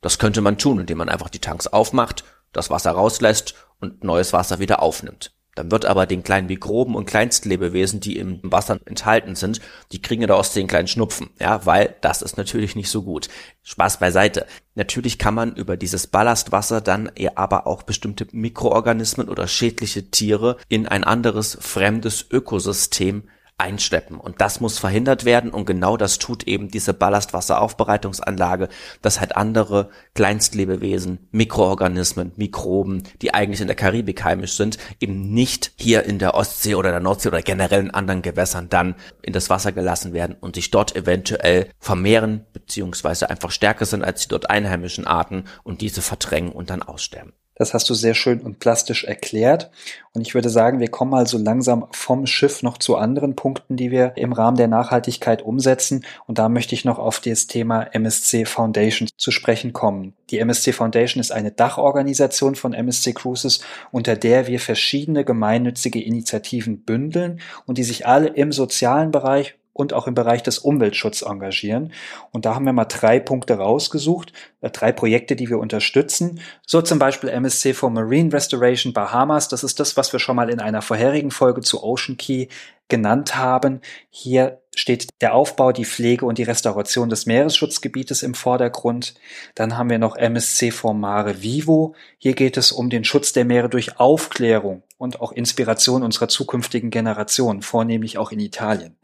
Das 0.01 0.19
könnte 0.19 0.41
man 0.41 0.57
tun, 0.57 0.79
indem 0.79 0.97
man 0.97 1.09
einfach 1.09 1.29
die 1.29 1.39
Tanks 1.39 1.67
aufmacht, 1.67 2.23
das 2.53 2.69
Wasser 2.69 2.91
rauslässt 2.91 3.55
und 3.79 4.03
neues 4.03 4.33
Wasser 4.33 4.59
wieder 4.59 4.81
aufnimmt. 4.81 5.31
Dann 5.59 5.71
wird 5.71 5.85
aber 5.85 6.05
den 6.05 6.23
kleinen 6.23 6.47
Mikroben 6.47 6.95
und 6.95 7.05
Kleinstlebewesen, 7.05 7.99
die 7.99 8.15
im 8.15 8.39
Wasser 8.43 8.79
enthalten 8.85 9.35
sind, 9.35 9.59
die 9.91 10.01
kriegen 10.01 10.25
da 10.25 10.35
aus 10.35 10.53
den 10.53 10.67
kleinen 10.67 10.87
Schnupfen, 10.87 11.31
ja, 11.37 11.65
weil 11.65 11.97
das 11.99 12.21
ist 12.21 12.37
natürlich 12.37 12.77
nicht 12.77 12.89
so 12.89 13.03
gut. 13.03 13.27
Spaß 13.63 13.99
beiseite. 13.99 14.45
Natürlich 14.75 15.19
kann 15.19 15.33
man 15.33 15.53
über 15.53 15.75
dieses 15.75 16.07
Ballastwasser 16.07 16.79
dann 16.79 17.11
aber 17.35 17.67
auch 17.67 17.83
bestimmte 17.83 18.25
Mikroorganismen 18.31 19.27
oder 19.27 19.49
schädliche 19.49 20.09
Tiere 20.09 20.55
in 20.69 20.87
ein 20.87 21.03
anderes 21.03 21.57
fremdes 21.59 22.25
Ökosystem 22.31 23.23
einschleppen. 23.59 24.17
Und 24.19 24.41
das 24.41 24.59
muss 24.59 24.79
verhindert 24.79 25.25
werden. 25.25 25.51
Und 25.51 25.65
genau 25.65 25.97
das 25.97 26.19
tut 26.19 26.43
eben 26.43 26.69
diese 26.69 26.93
Ballastwasseraufbereitungsanlage, 26.93 28.69
dass 29.01 29.19
halt 29.19 29.35
andere 29.35 29.89
Kleinstlebewesen, 30.15 31.27
Mikroorganismen, 31.31 32.31
Mikroben, 32.35 33.03
die 33.21 33.33
eigentlich 33.33 33.61
in 33.61 33.67
der 33.67 33.75
Karibik 33.75 34.23
heimisch 34.23 34.53
sind, 34.53 34.77
eben 34.99 35.33
nicht 35.33 35.71
hier 35.75 36.03
in 36.03 36.19
der 36.19 36.35
Ostsee 36.35 36.75
oder 36.75 36.91
der 36.91 36.99
Nordsee 36.99 37.29
oder 37.29 37.41
generell 37.41 37.81
in 37.81 37.91
anderen 37.91 38.21
Gewässern 38.21 38.69
dann 38.69 38.95
in 39.21 39.33
das 39.33 39.49
Wasser 39.49 39.71
gelassen 39.71 40.13
werden 40.13 40.35
und 40.39 40.55
sich 40.55 40.71
dort 40.71 40.95
eventuell 40.95 41.69
vermehren, 41.79 42.45
beziehungsweise 42.53 43.29
einfach 43.29 43.51
stärker 43.51 43.85
sind 43.85 44.03
als 44.03 44.21
die 44.23 44.29
dort 44.29 44.49
einheimischen 44.49 45.05
Arten 45.05 45.45
und 45.63 45.81
diese 45.81 46.01
verdrängen 46.01 46.51
und 46.51 46.69
dann 46.69 46.81
aussterben. 46.81 47.33
Das 47.59 47.73
hast 47.73 47.89
du 47.89 47.93
sehr 47.93 48.13
schön 48.13 48.39
und 48.39 48.59
plastisch 48.59 49.03
erklärt. 49.03 49.69
Und 50.13 50.21
ich 50.21 50.33
würde 50.33 50.49
sagen, 50.49 50.79
wir 50.79 50.87
kommen 50.87 51.11
mal 51.11 51.27
so 51.27 51.37
langsam 51.37 51.87
vom 51.91 52.25
Schiff 52.25 52.63
noch 52.63 52.77
zu 52.77 52.95
anderen 52.95 53.35
Punkten, 53.35 53.75
die 53.75 53.91
wir 53.91 54.13
im 54.15 54.31
Rahmen 54.31 54.55
der 54.55 54.69
Nachhaltigkeit 54.69 55.41
umsetzen. 55.41 56.05
Und 56.25 56.39
da 56.39 56.47
möchte 56.47 56.73
ich 56.73 56.85
noch 56.85 56.97
auf 56.99 57.19
das 57.19 57.47
Thema 57.47 57.81
MSC 57.81 58.45
Foundation 58.45 59.09
zu 59.17 59.31
sprechen 59.31 59.73
kommen. 59.73 60.13
Die 60.29 60.39
MSC 60.39 60.71
Foundation 60.71 61.19
ist 61.19 61.33
eine 61.33 61.51
Dachorganisation 61.51 62.55
von 62.55 62.73
MSC 62.73 63.11
Cruises, 63.11 63.59
unter 63.91 64.15
der 64.15 64.47
wir 64.47 64.61
verschiedene 64.61 65.25
gemeinnützige 65.25 66.01
Initiativen 66.01 66.85
bündeln 66.85 67.41
und 67.65 67.77
die 67.77 67.83
sich 67.83 68.07
alle 68.07 68.29
im 68.29 68.53
sozialen 68.53 69.11
Bereich 69.11 69.58
und 69.79 69.93
auch 69.93 70.07
im 70.07 70.13
Bereich 70.13 70.43
des 70.43 70.59
Umweltschutzes 70.59 71.21
engagieren. 71.21 71.93
Und 72.31 72.45
da 72.45 72.53
haben 72.53 72.65
wir 72.65 72.73
mal 72.73 72.83
drei 72.83 73.19
Punkte 73.19 73.53
rausgesucht, 73.53 74.33
äh, 74.59 74.69
drei 74.69 74.91
Projekte, 74.91 75.37
die 75.37 75.49
wir 75.49 75.57
unterstützen. 75.57 76.41
So 76.67 76.81
zum 76.81 76.99
Beispiel 76.99 77.29
MSC 77.29 77.73
for 77.73 77.89
Marine 77.89 78.33
Restoration 78.33 78.91
Bahamas. 78.91 79.47
Das 79.47 79.63
ist 79.63 79.79
das, 79.79 79.95
was 79.95 80.11
wir 80.11 80.19
schon 80.19 80.35
mal 80.35 80.49
in 80.49 80.59
einer 80.59 80.81
vorherigen 80.81 81.31
Folge 81.31 81.61
zu 81.61 81.81
Ocean 81.81 82.17
Key 82.17 82.47
genannt 82.89 83.37
haben. 83.37 83.79
Hier 84.09 84.59
steht 84.75 85.07
der 85.21 85.33
Aufbau, 85.33 85.71
die 85.71 85.85
Pflege 85.85 86.25
und 86.25 86.37
die 86.37 86.43
Restauration 86.43 87.07
des 87.07 87.25
Meeresschutzgebietes 87.25 88.21
im 88.21 88.33
Vordergrund. 88.33 89.13
Dann 89.55 89.77
haben 89.77 89.89
wir 89.89 89.99
noch 89.99 90.17
MSC 90.17 90.71
for 90.71 90.93
Mare 90.93 91.41
Vivo. 91.41 91.95
Hier 92.17 92.33
geht 92.33 92.57
es 92.57 92.73
um 92.73 92.89
den 92.89 93.05
Schutz 93.05 93.31
der 93.31 93.45
Meere 93.45 93.69
durch 93.69 93.97
Aufklärung 93.97 94.83
und 94.99 95.21
auch 95.21 95.31
Inspiration 95.31 96.03
unserer 96.03 96.27
zukünftigen 96.27 96.91
Generationen, 96.91 97.61
vornehmlich 97.61 98.17
auch 98.17 98.31
in 98.31 98.39
Italien. 98.39 98.97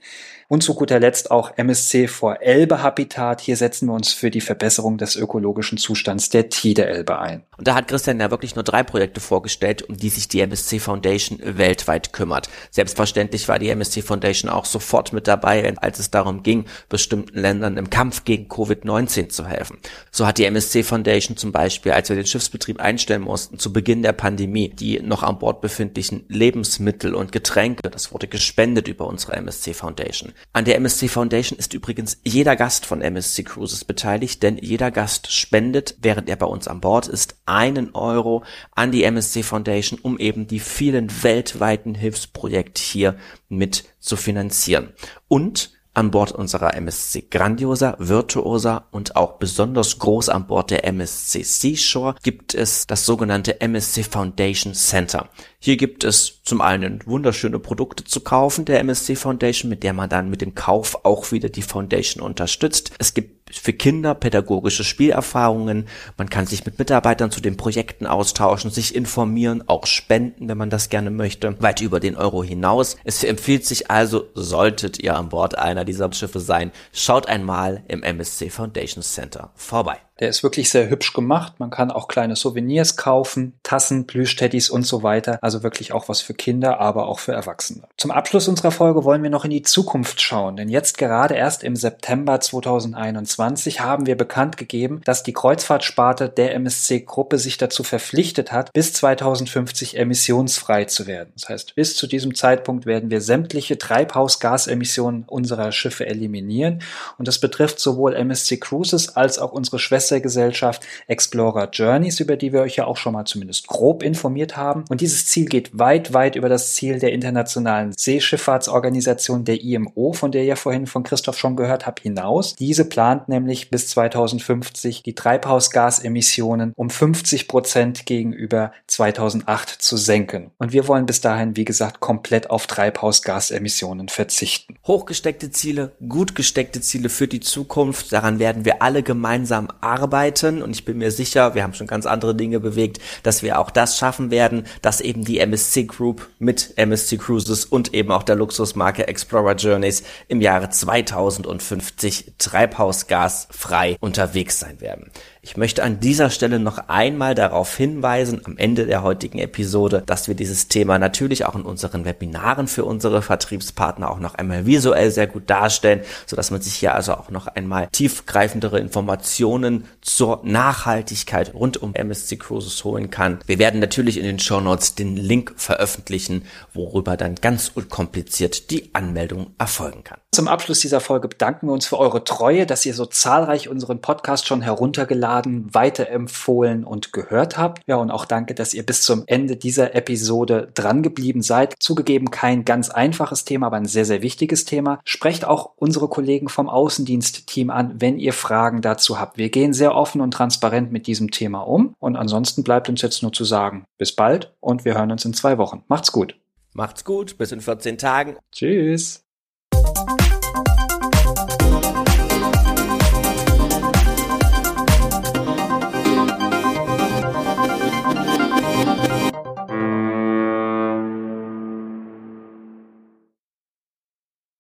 Und 0.48 0.62
zu 0.62 0.76
guter 0.76 1.00
Letzt 1.00 1.32
auch 1.32 1.58
MSC 1.58 2.08
vor 2.08 2.40
Elbe 2.42 2.84
Habitat. 2.84 3.42
Hier 3.42 3.58
setzen 3.58 3.88
wir 3.88 3.94
uns 3.94 4.14
für 4.14 4.30
die 4.30 4.42
Verbesserung 4.42 5.00
des 5.00 5.16
ökologischen 5.16 5.80
Zustands 5.80 6.30
der 6.30 6.50
Tide 6.50 6.86
Elbe 6.86 7.18
ein. 7.18 7.42
Und 7.58 7.68
da 7.68 7.74
hat 7.74 7.88
Christian 7.88 8.20
ja 8.20 8.30
wirklich 8.30 8.54
nur 8.54 8.64
drei 8.64 8.84
Projekte 8.84 9.20
vorgestellt, 9.20 9.82
um 9.82 9.98
die 9.98 10.10
sich 10.10 10.28
die 10.28 10.42
MSC 10.42 10.78
Foundation 10.78 11.40
weltweit 11.44 12.14
kümmert. 12.14 12.48
Selbstverständlich 12.70 13.48
war 13.48 13.58
die 13.58 13.70
MSC 13.70 14.04
Foundation 14.04 14.52
auch 14.52 14.66
sofort 14.66 15.14
mit 15.14 15.28
dabei, 15.28 15.74
als 15.78 15.98
es 15.98 16.12
darum 16.12 16.44
ging, 16.44 16.66
bestimmten 16.90 17.40
Ländern 17.40 17.78
im 17.78 17.90
Kampf 17.90 18.24
gegen 18.24 18.48
Covid-19 18.48 19.30
zu 19.30 19.48
helfen. 19.48 19.80
So 20.12 20.28
hat 20.28 20.38
die 20.38 20.46
MSC 20.46 20.84
Foundation 20.84 21.38
zum 21.38 21.54
Beispiel, 21.54 21.94
als 21.94 22.10
wir 22.10 22.18
den 22.18 22.28
Schiffsbetrieb 22.28 22.80
einstellen 22.80 23.24
mussten, 23.24 23.58
zu 23.58 23.74
Beginn 23.74 24.04
der 24.04 24.14
Pandemie, 24.14 24.70
die 24.70 25.00
noch 25.00 25.24
an 25.24 25.40
Bord 25.40 25.62
befindlichen 25.94 26.26
Lebensmittel 26.28 27.14
und 27.14 27.32
Getränke, 27.32 27.90
das 27.90 28.12
wurde 28.12 28.28
gespendet 28.28 28.88
über 28.88 29.08
unsere 29.08 29.34
MSC 29.34 29.74
Foundation. 29.74 30.34
An 30.54 30.66
der 30.66 30.76
MSC 30.76 31.08
Foundation 31.08 31.60
ist 31.60 31.74
übrigens 31.74 32.20
jeder 32.24 32.56
Gast 32.56 32.86
von 32.86 33.02
MSC 33.02 33.44
Cruises 33.44 33.86
beteiligt, 33.86 34.44
denn 34.44 34.58
jeder 34.58 34.92
Gast 34.92 35.32
spendet, 35.32 35.96
während 36.02 36.30
er 36.30 36.36
bei 36.36 36.46
uns 36.46 36.68
an 36.68 36.82
Bord 36.82 37.08
ist, 37.08 37.36
einen 37.46 37.94
Euro 37.94 38.44
an 38.72 38.92
die 38.92 39.04
MSC 39.04 39.44
Foundation, 39.44 40.00
um 40.00 40.18
eben 40.18 40.48
die 40.48 40.60
vielen 40.60 41.24
weltweiten 41.24 41.96
Hilfsprojekte 41.96 42.82
hier 42.82 43.16
mit 43.50 43.86
zu 44.00 44.16
finanzieren. 44.18 44.94
Und 45.28 45.75
an 45.96 46.12
Bord 46.12 46.32
unserer 46.32 46.76
MSC 46.76 47.28
Grandiosa, 47.32 47.96
Virtuosa 47.98 48.86
und 48.92 49.16
auch 49.16 49.34
besonders 49.34 49.98
groß 49.98 50.30
an 50.30 50.48
Bord 50.48 50.72
der 50.72 50.86
MSC 50.86 51.44
Seashore 51.44 52.16
gibt 52.22 52.54
es 52.54 52.86
das 52.86 53.06
sogenannte 53.06 53.62
MSC 53.62 54.04
Foundation 54.04 54.74
Center. 54.74 55.30
Hier 55.60 55.78
gibt 55.78 56.04
es 56.04 56.42
zum 56.44 56.62
einen 56.62 57.00
wunderschöne 57.06 57.60
Produkte 57.60 58.04
zu 58.04 58.20
kaufen 58.20 58.66
der 58.66 58.80
MSC 58.82 59.16
Foundation, 59.16 59.70
mit 59.70 59.84
der 59.84 59.94
man 59.94 60.10
dann 60.10 60.30
mit 60.30 60.42
dem 60.42 60.54
Kauf 60.54 61.06
auch 61.06 61.32
wieder 61.32 61.50
die 61.50 61.62
Foundation 61.62 62.24
unterstützt. 62.24 62.92
Es 63.00 63.14
gibt 63.14 63.45
für 63.58 63.74
Kinder 63.74 64.16
pädagogische 64.16 64.84
Spielerfahrungen. 64.84 65.88
Man 66.18 66.30
kann 66.30 66.46
sich 66.46 66.66
mit 66.66 66.80
Mitarbeitern 66.80 67.32
zu 67.32 67.42
den 67.42 67.58
Projekten 67.58 68.06
austauschen, 68.06 68.72
sich 68.72 68.96
informieren, 68.96 69.64
auch 69.68 69.86
spenden, 69.86 70.48
wenn 70.48 70.58
man 70.58 70.70
das 70.70 70.90
gerne 70.90 71.12
möchte, 71.12 71.62
weit 71.62 71.82
über 71.82 72.00
den 72.00 72.16
Euro 72.16 72.44
hinaus. 72.44 72.98
Es 73.04 73.24
empfiehlt 73.24 73.66
sich 73.66 73.90
also, 73.92 74.26
solltet 74.34 75.00
ihr 75.00 75.16
an 75.16 75.30
Bord 75.30 75.58
einer 75.58 75.86
dieser 75.86 76.12
Schiffe 76.14 76.40
sein, 76.40 76.72
schaut 76.94 77.28
einmal 77.28 77.84
im 77.88 78.04
MSC 78.04 78.50
Foundation 78.50 79.04
Center 79.04 79.52
vorbei. 79.56 80.00
Der 80.20 80.30
ist 80.30 80.44
wirklich 80.44 80.70
sehr 80.70 80.90
hübsch 80.90 81.12
gemacht. 81.12 81.54
Man 81.58 81.70
kann 81.70 81.92
auch 81.92 82.08
kleine 82.08 82.38
Souvenirs 82.38 82.96
kaufen, 82.96 83.54
Tassen, 83.64 84.08
Plüschteddys 84.08 84.70
und 84.70 84.88
so 84.88 85.04
weiter. 85.04 85.38
Also 85.42 85.62
wirklich 85.62 85.92
auch 85.92 86.08
was 86.08 86.22
für 86.22 86.34
Kinder, 86.34 86.80
aber 86.80 87.08
auch 87.08 87.20
für 87.20 87.34
Erwachsene. 87.34 87.84
Zum 87.98 88.12
Abschluss 88.12 88.48
unserer 88.48 88.72
Folge 88.72 89.04
wollen 89.04 89.24
wir 89.24 89.30
noch 89.30 89.44
in 89.44 89.52
die 89.52 89.62
Zukunft 89.62 90.22
schauen, 90.22 90.56
denn 90.56 90.70
jetzt 90.70 90.98
gerade 90.98 91.36
erst 91.36 91.64
im 91.64 91.76
September 91.76 92.40
2021 92.40 93.82
haben 93.82 94.06
wir 94.06 94.16
bekannt 94.16 94.56
gegeben, 94.56 95.02
dass 95.04 95.24
die 95.24 95.34
Kreuzfahrtsparte 95.34 96.30
der 96.30 96.56
MSC-Gruppe 96.56 97.38
sich 97.38 97.58
dazu 97.58 97.84
verpflichtet 97.84 98.54
hat, 98.54 98.72
bis 98.72 98.94
2050 98.94 99.98
emissionsfrei 99.98 100.86
zu 100.86 101.08
werden. 101.08 101.32
Das 101.36 101.50
heißt, 101.50 101.76
bis 101.76 101.98
zu 101.98 102.08
diesem 102.08 102.36
Zeitpunkt 102.36 102.86
werden 102.86 103.10
wir 103.10 103.20
sämtliche 103.20 103.78
Treibhausgasemissionen 103.78 105.26
unserer 105.28 105.74
Schiffe 105.74 106.06
eliminieren 106.06 106.82
und 107.18 107.28
das 107.28 107.40
betrifft 107.40 107.80
sowohl 107.80 108.16
MSC 108.16 108.58
Cruises 108.58 109.18
als 109.18 109.40
auch 109.40 109.52
unsere 109.52 109.80
Schwester 109.80 110.05
Schwestergesellschaft 110.06 110.84
Explorer 111.08 111.70
Journeys, 111.72 112.20
über 112.20 112.38
die 112.38 112.54
wir 112.54 112.62
euch 112.62 112.76
ja 112.76 112.86
auch 112.86 112.98
schon 112.98 113.14
mal 113.14 113.26
zumindest 113.26 113.68
grob 113.68 114.04
informiert 114.04 114.56
haben. 114.56 114.86
Und 114.90 115.02
dieses 115.02 115.26
Ziel 115.26 115.46
geht 115.46 115.78
weit, 115.78 116.14
weit 116.14 116.36
über 116.36 116.50
das 116.50 116.74
Ziel 116.76 117.00
der 117.00 117.12
Internationalen 117.12 117.94
Seeschifffahrtsorganisation 117.98 119.46
der 119.46 119.62
IMO, 119.62 120.14
von 120.14 120.32
der 120.32 120.44
ihr 120.44 120.56
vorhin 120.56 120.86
von 120.86 121.04
Christoph 121.04 121.38
schon 121.38 121.56
gehört 121.56 121.88
habt, 121.88 122.02
hinaus. 122.02 122.56
Diese 122.56 122.86
plant 122.86 123.30
nämlich 123.30 123.70
bis 123.72 123.88
2050 123.88 125.04
die 125.04 125.16
Treibhausgasemissionen 125.16 126.74
um 126.76 126.90
50 126.90 127.48
Prozent 127.48 128.06
gegenüber 128.06 128.72
2008 128.88 129.70
zu 129.70 129.98
senken. 129.98 130.52
Und 130.58 130.72
wir 130.72 130.88
wollen 130.88 131.06
bis 131.06 131.22
dahin, 131.22 131.56
wie 131.56 131.66
gesagt, 131.66 132.00
komplett 132.00 132.50
auf 132.50 132.68
Treibhausgasemissionen 132.68 134.10
verzichten. 134.10 134.76
Hochgesteckte 134.86 135.50
Ziele, 135.52 135.94
gut 136.08 136.36
gesteckte 136.36 136.82
Ziele 136.82 137.10
für 137.10 137.28
die 137.28 137.40
Zukunft, 137.40 138.12
daran 138.12 138.40
werden 138.40 138.66
wir 138.66 138.82
alle 138.82 139.02
gemeinsam 139.02 139.68
arbeiten 139.82 139.95
arbeiten 140.00 140.62
und 140.62 140.72
ich 140.72 140.86
bin 140.86 140.98
mir 140.98 141.12
sicher, 141.12 141.56
wir 141.56 141.64
haben 141.64 141.74
schon 141.74 141.88
ganz 141.88 142.06
andere 142.06 142.36
Dinge 142.36 142.60
bewegt, 142.60 143.00
dass 143.24 143.44
wir 143.44 143.60
auch 143.60 143.72
das 143.72 143.98
schaffen 143.98 144.32
werden, 144.32 144.66
dass 144.82 145.02
eben 145.02 145.24
die 145.24 145.40
MSC 145.40 145.86
Group 145.86 146.30
mit 146.40 146.74
MSC 146.78 147.18
Cruises 147.18 147.66
und 147.66 147.94
eben 147.94 148.12
auch 148.12 148.24
der 148.24 148.36
Luxusmarke 148.36 149.08
Explorer 149.08 149.56
Journeys 149.56 150.04
im 150.28 150.42
Jahre 150.42 150.70
2050 150.70 152.34
treibhausgasfrei 152.38 153.98
unterwegs 154.00 154.60
sein 154.60 154.82
werden. 154.82 155.12
Ich 155.46 155.58
möchte 155.58 155.84
an 155.84 156.00
dieser 156.00 156.32
Stelle 156.32 156.58
noch 156.58 156.80
einmal 156.88 157.36
darauf 157.36 157.78
hinweisen, 157.78 158.42
am 158.46 158.58
Ende 158.58 158.88
der 158.88 159.04
heutigen 159.04 159.38
Episode, 159.38 160.02
dass 160.04 160.28
wir 160.28 160.34
dieses 160.34 160.70
Thema 160.70 160.98
natürlich 160.98 161.46
auch 161.46 161.54
in 161.54 161.62
unseren 161.62 162.04
Webinaren 162.04 162.68
für 162.68 162.84
unsere 162.84 163.22
Vertriebspartner 163.22 164.10
auch 164.10 164.18
noch 164.18 164.34
einmal 164.34 164.66
visuell 164.66 165.12
sehr 165.12 165.28
gut 165.28 165.48
darstellen, 165.48 166.02
sodass 166.26 166.50
man 166.50 166.62
sich 166.62 166.74
hier 166.74 166.96
also 166.96 167.14
auch 167.14 167.30
noch 167.30 167.46
einmal 167.46 167.90
tiefgreifendere 167.92 168.80
Informationen 168.80 169.86
zur 170.02 170.42
Nachhaltigkeit 170.44 171.54
rund 171.54 171.78
um 171.78 171.94
MSC 171.94 172.38
Cruises 172.38 172.84
holen 172.84 173.12
kann. 173.12 173.38
Wir 173.46 173.60
werden 173.60 173.80
natürlich 173.80 174.18
in 174.18 174.24
den 174.24 174.40
Show 174.40 174.62
Notes 174.62 174.96
den 174.96 175.16
Link 175.16 175.54
veröffentlichen, 175.58 176.46
worüber 176.74 177.18
dann 177.18 177.36
ganz 177.36 177.72
unkompliziert 177.72 178.72
die 178.72 178.90
Anmeldung 178.96 179.54
erfolgen 179.60 180.04
kann. 180.04 180.18
Zum 180.36 180.48
Abschluss 180.50 180.80
dieser 180.80 181.00
Folge 181.00 181.28
bedanken 181.30 181.68
wir 181.68 181.74
uns 181.74 181.86
für 181.86 181.98
eure 181.98 182.24
Treue, 182.26 182.66
dass 182.66 182.86
ihr 182.86 182.94
so 182.94 183.06
zahlreich 183.06 183.70
unseren 183.70 184.02
Podcast 184.02 184.48
schon 184.48 184.62
heruntergeladen, 184.62 185.35
weiterempfohlen 185.44 186.84
und 186.84 187.14
gehört 187.14 187.58
habt. 187.58 187.82
Ja, 187.88 187.98
und 187.98 188.12
auch 188.12 188.26
danke, 188.26 188.56
dass 188.56 188.74
ihr 188.74 188.86
bis 188.86 189.02
zum 189.02 189.24
Ende 189.28 189.58
dieser 189.58 189.96
Episode 189.96 190.70
drangeblieben 190.74 191.42
seid. 191.42 191.76
Zugegeben 191.80 192.32
kein 192.32 192.66
ganz 192.66 192.90
einfaches 192.90 193.46
Thema, 193.46 193.68
aber 193.68 193.78
ein 193.78 193.86
sehr, 193.86 194.06
sehr 194.06 194.22
wichtiges 194.22 194.66
Thema. 194.66 195.00
Sprecht 195.04 195.46
auch 195.46 195.72
unsere 195.76 196.08
Kollegen 196.08 196.50
vom 196.50 196.70
Außendienstteam 196.70 197.70
an, 197.70 197.96
wenn 198.00 198.18
ihr 198.18 198.34
Fragen 198.34 198.82
dazu 198.82 199.20
habt. 199.20 199.38
Wir 199.38 199.50
gehen 199.50 199.74
sehr 199.74 199.96
offen 199.96 200.22
und 200.22 200.32
transparent 200.32 200.92
mit 200.92 201.08
diesem 201.08 201.32
Thema 201.32 201.62
um. 201.62 201.96
Und 202.00 202.16
ansonsten 202.16 202.64
bleibt 202.64 202.90
uns 202.90 203.02
jetzt 203.02 203.22
nur 203.24 203.34
zu 203.34 203.44
sagen, 203.44 203.86
bis 203.98 204.14
bald 204.16 204.54
und 204.60 204.86
wir 204.86 204.96
hören 204.96 205.12
uns 205.12 205.26
in 205.26 205.34
zwei 205.34 205.58
Wochen. 205.58 205.84
Macht's 205.88 206.12
gut. 206.12 206.36
Macht's 206.74 207.06
gut, 207.06 207.38
bis 207.38 207.52
in 207.52 207.62
14 207.62 207.98
Tagen. 207.98 208.38
Tschüss. 208.52 209.24